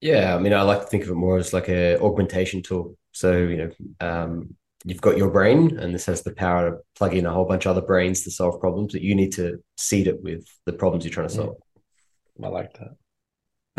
[0.00, 2.96] Yeah, I mean, I like to think of it more as like a augmentation tool.
[3.12, 3.70] So, you know,
[4.00, 7.44] um, you've got your brain, and this has the power to plug in a whole
[7.44, 10.72] bunch of other brains to solve problems, but you need to seed it with the
[10.72, 11.56] problems you're trying to solve.
[12.42, 12.96] I like that.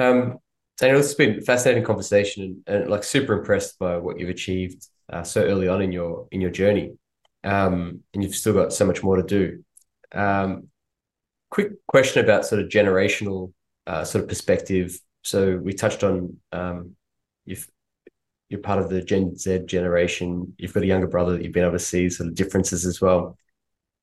[0.04, 0.40] Um,
[0.78, 4.30] Daniel, this has been a fascinating conversation, and, and like super impressed by what you've
[4.30, 6.94] achieved uh, so early on in your in your journey,
[7.44, 9.64] um, and you've still got so much more to do.
[10.14, 10.68] Um,
[11.50, 13.54] quick question about sort of generational
[13.88, 14.98] uh, sort of perspective.
[15.22, 16.96] So we touched on um,
[17.46, 17.68] you've
[18.50, 20.54] you're part of the Gen Z generation.
[20.58, 23.02] You've got a younger brother that you've been able to see sort of differences as
[23.02, 23.38] well.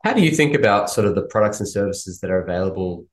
[0.04, 3.06] How do you think about sort of the products and services that are available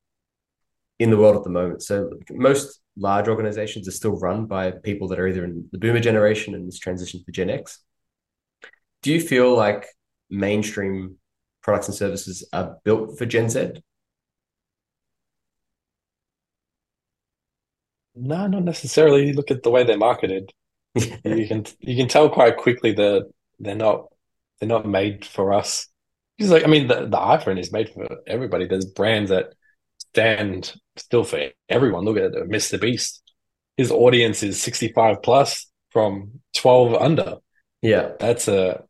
[0.98, 1.82] in the world at the moment?
[1.82, 6.00] So most large organizations are still run by people that are either in the boomer
[6.00, 7.80] generation and this transition to Gen X.
[9.02, 9.86] Do you feel like
[10.30, 11.18] mainstream
[11.68, 13.72] products and services are built for Gen Z?
[18.14, 19.34] No, not necessarily.
[19.34, 20.50] Look at the way they're marketed.
[20.94, 24.06] you can you can tell quite quickly that they're not
[24.58, 25.88] they're not made for us.
[26.38, 28.66] It's like I mean the, the iPhone is made for everybody.
[28.66, 29.52] There's brands that
[29.98, 32.06] stand still for everyone.
[32.06, 32.80] Look at it, Mr.
[32.80, 33.22] Beast.
[33.76, 37.36] His audience is 65 plus from 12 under.
[37.82, 38.84] Yeah, That's a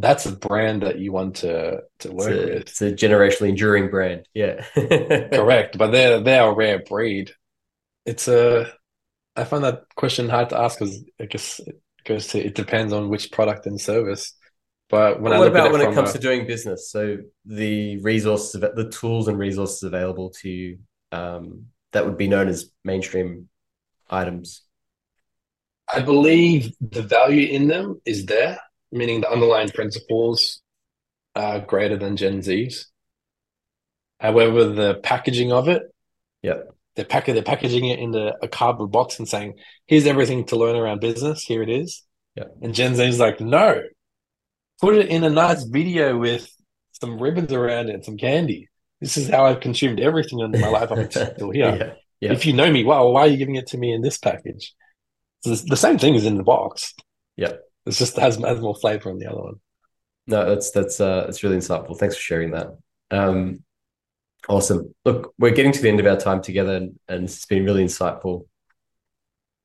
[0.00, 2.68] that's a brand that you want to to it's work a, with.
[2.68, 4.26] it's a generationally enduring brand.
[4.34, 4.64] Yeah,
[5.32, 7.32] Correct, but they're they're a rare breed.
[8.06, 8.72] It's a
[9.36, 12.92] I find that question hard to ask because I guess it goes to it depends
[12.92, 14.34] on which product and service.
[14.90, 16.90] But when Well, I what look about it when it comes a- to doing business?
[16.90, 20.78] So the resources, the tools and resources available to you,
[21.12, 23.48] um, that would be known as mainstream
[24.10, 24.62] items.
[25.92, 28.58] I believe the value in them is there,
[28.94, 30.62] meaning the underlying principles
[31.34, 32.86] are greater than Gen Z's.
[34.20, 35.82] However, the packaging of it,
[36.42, 36.60] Yeah,
[36.94, 39.54] they're, pack- they're packaging it in the, a cardboard box and saying,
[39.86, 41.42] here's everything to learn around business.
[41.42, 42.02] Here it is.
[42.36, 42.44] Yeah.
[42.62, 43.82] And Gen Z's like, no,
[44.80, 46.48] put it in a nice video with
[46.92, 48.68] some ribbons around it and some candy.
[49.00, 51.76] This is how I've consumed everything in my life up until here.
[51.76, 52.32] yeah, yeah.
[52.32, 54.72] If you know me, well, why are you giving it to me in this package?
[55.40, 56.94] So the same thing is in the box.
[57.36, 57.54] Yeah.
[57.86, 59.60] It's just has, has more flavor on the other one.
[60.26, 61.98] No, that's that's uh that's really insightful.
[61.98, 62.78] Thanks for sharing that.
[63.10, 63.62] Um
[64.48, 64.94] awesome.
[65.04, 67.84] Look, we're getting to the end of our time together and, and it's been really
[67.84, 68.46] insightful.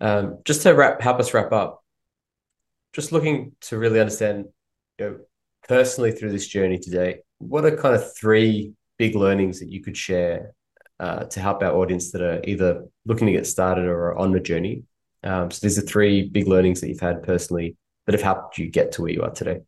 [0.02, 1.84] Um, just to wrap help us wrap up,
[2.94, 4.46] just looking to really understand,
[4.98, 5.20] you know,
[5.68, 9.98] personally through this journey today, what are kind of three big learnings that you could
[9.98, 10.54] share
[11.00, 14.32] uh, to help our audience that are either looking to get started or are on
[14.32, 14.84] the journey?
[15.24, 17.76] Um, so these are three big learnings that you've had personally
[18.10, 19.60] that have helped you get to where you are today.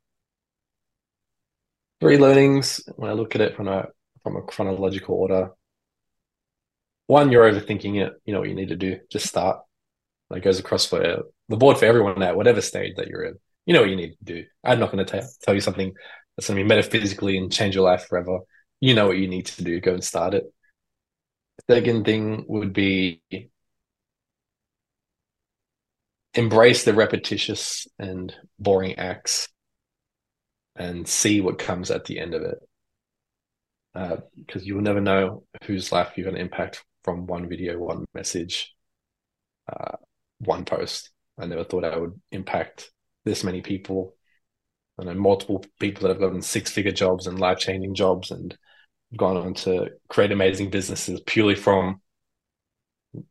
[1.99, 3.85] Three learnings when I look at it from a
[4.23, 5.51] from a chronological order.
[7.05, 8.13] One, you're overthinking it.
[8.25, 8.97] You know what you need to do.
[9.11, 9.59] Just start.
[10.31, 13.35] That goes across for the board for everyone at whatever stage that you're in.
[13.67, 14.45] You know what you need to do.
[14.63, 15.93] I'm not going to tell, tell you something
[16.35, 18.39] that's going to be metaphysically and change your life forever.
[18.79, 19.79] You know what you need to do.
[19.79, 20.45] Go and start it.
[21.69, 23.21] Second thing would be
[26.33, 29.47] embrace the repetitious and boring acts
[30.75, 32.57] and see what comes at the end of it.
[33.93, 37.77] Because uh, you will never know whose life you're going to impact from one video,
[37.77, 38.73] one message,
[39.71, 39.97] uh,
[40.39, 41.11] one post.
[41.37, 42.89] I never thought I would impact
[43.25, 44.15] this many people.
[44.99, 48.55] I know multiple people that have gotten six figure jobs and life changing jobs and
[49.17, 52.01] gone on to create amazing businesses purely from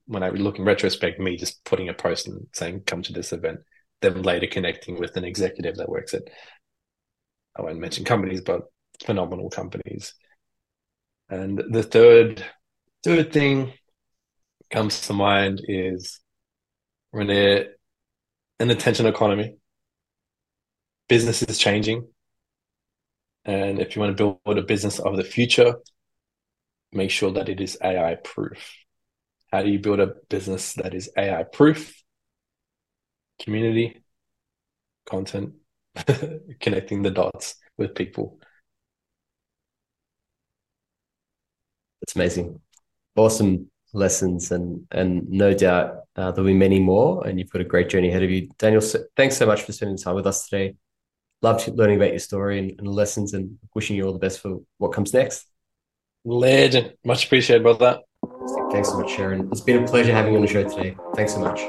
[0.06, 3.32] when I look in retrospect, me just putting a post and saying, come to this
[3.32, 3.60] event,
[4.02, 6.22] then later connecting with an executive that works at,
[7.56, 8.62] I won't mention companies, but
[9.04, 10.14] phenomenal companies.
[11.28, 12.44] And the third,
[13.02, 13.72] third thing
[14.70, 16.20] comes to mind is
[17.10, 19.56] when an attention economy,
[21.08, 22.06] business is changing.
[23.44, 25.76] And if you want to build a business of the future,
[26.92, 28.76] make sure that it is AI proof.
[29.52, 31.94] How do you build a business that is AI proof?
[33.40, 34.02] Community,
[35.06, 35.54] content,
[36.60, 38.38] connecting the dots with people.
[42.00, 42.60] That's amazing.
[43.16, 47.64] Awesome lessons and and no doubt uh, there'll be many more and you've got a
[47.64, 50.48] great journey ahead of you daniel so, thanks so much for spending time with us
[50.48, 50.74] today
[51.42, 54.60] loved learning about your story and, and lessons and wishing you all the best for
[54.78, 55.46] what comes next
[56.24, 58.04] legend much appreciated about
[58.40, 59.48] that Thanks so much, Sharon.
[59.50, 60.96] It's been a pleasure having you on the show today.
[61.14, 61.60] Thanks so much.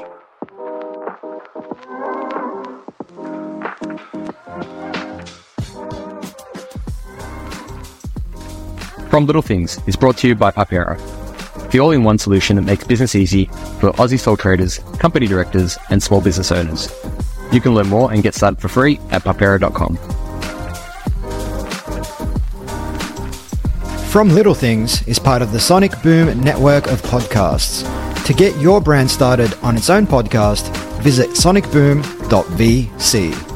[9.10, 10.96] From Little Things is brought to you by Parpera,
[11.70, 13.44] the all in one solution that makes business easy
[13.78, 16.90] for Aussie sole traders, company directors, and small business owners.
[17.52, 19.98] You can learn more and get started for free at parpera.com.
[24.12, 27.82] From Little Things is part of the Sonic Boom network of podcasts.
[28.26, 30.68] To get your brand started on its own podcast,
[31.00, 33.51] visit sonicboom.vc.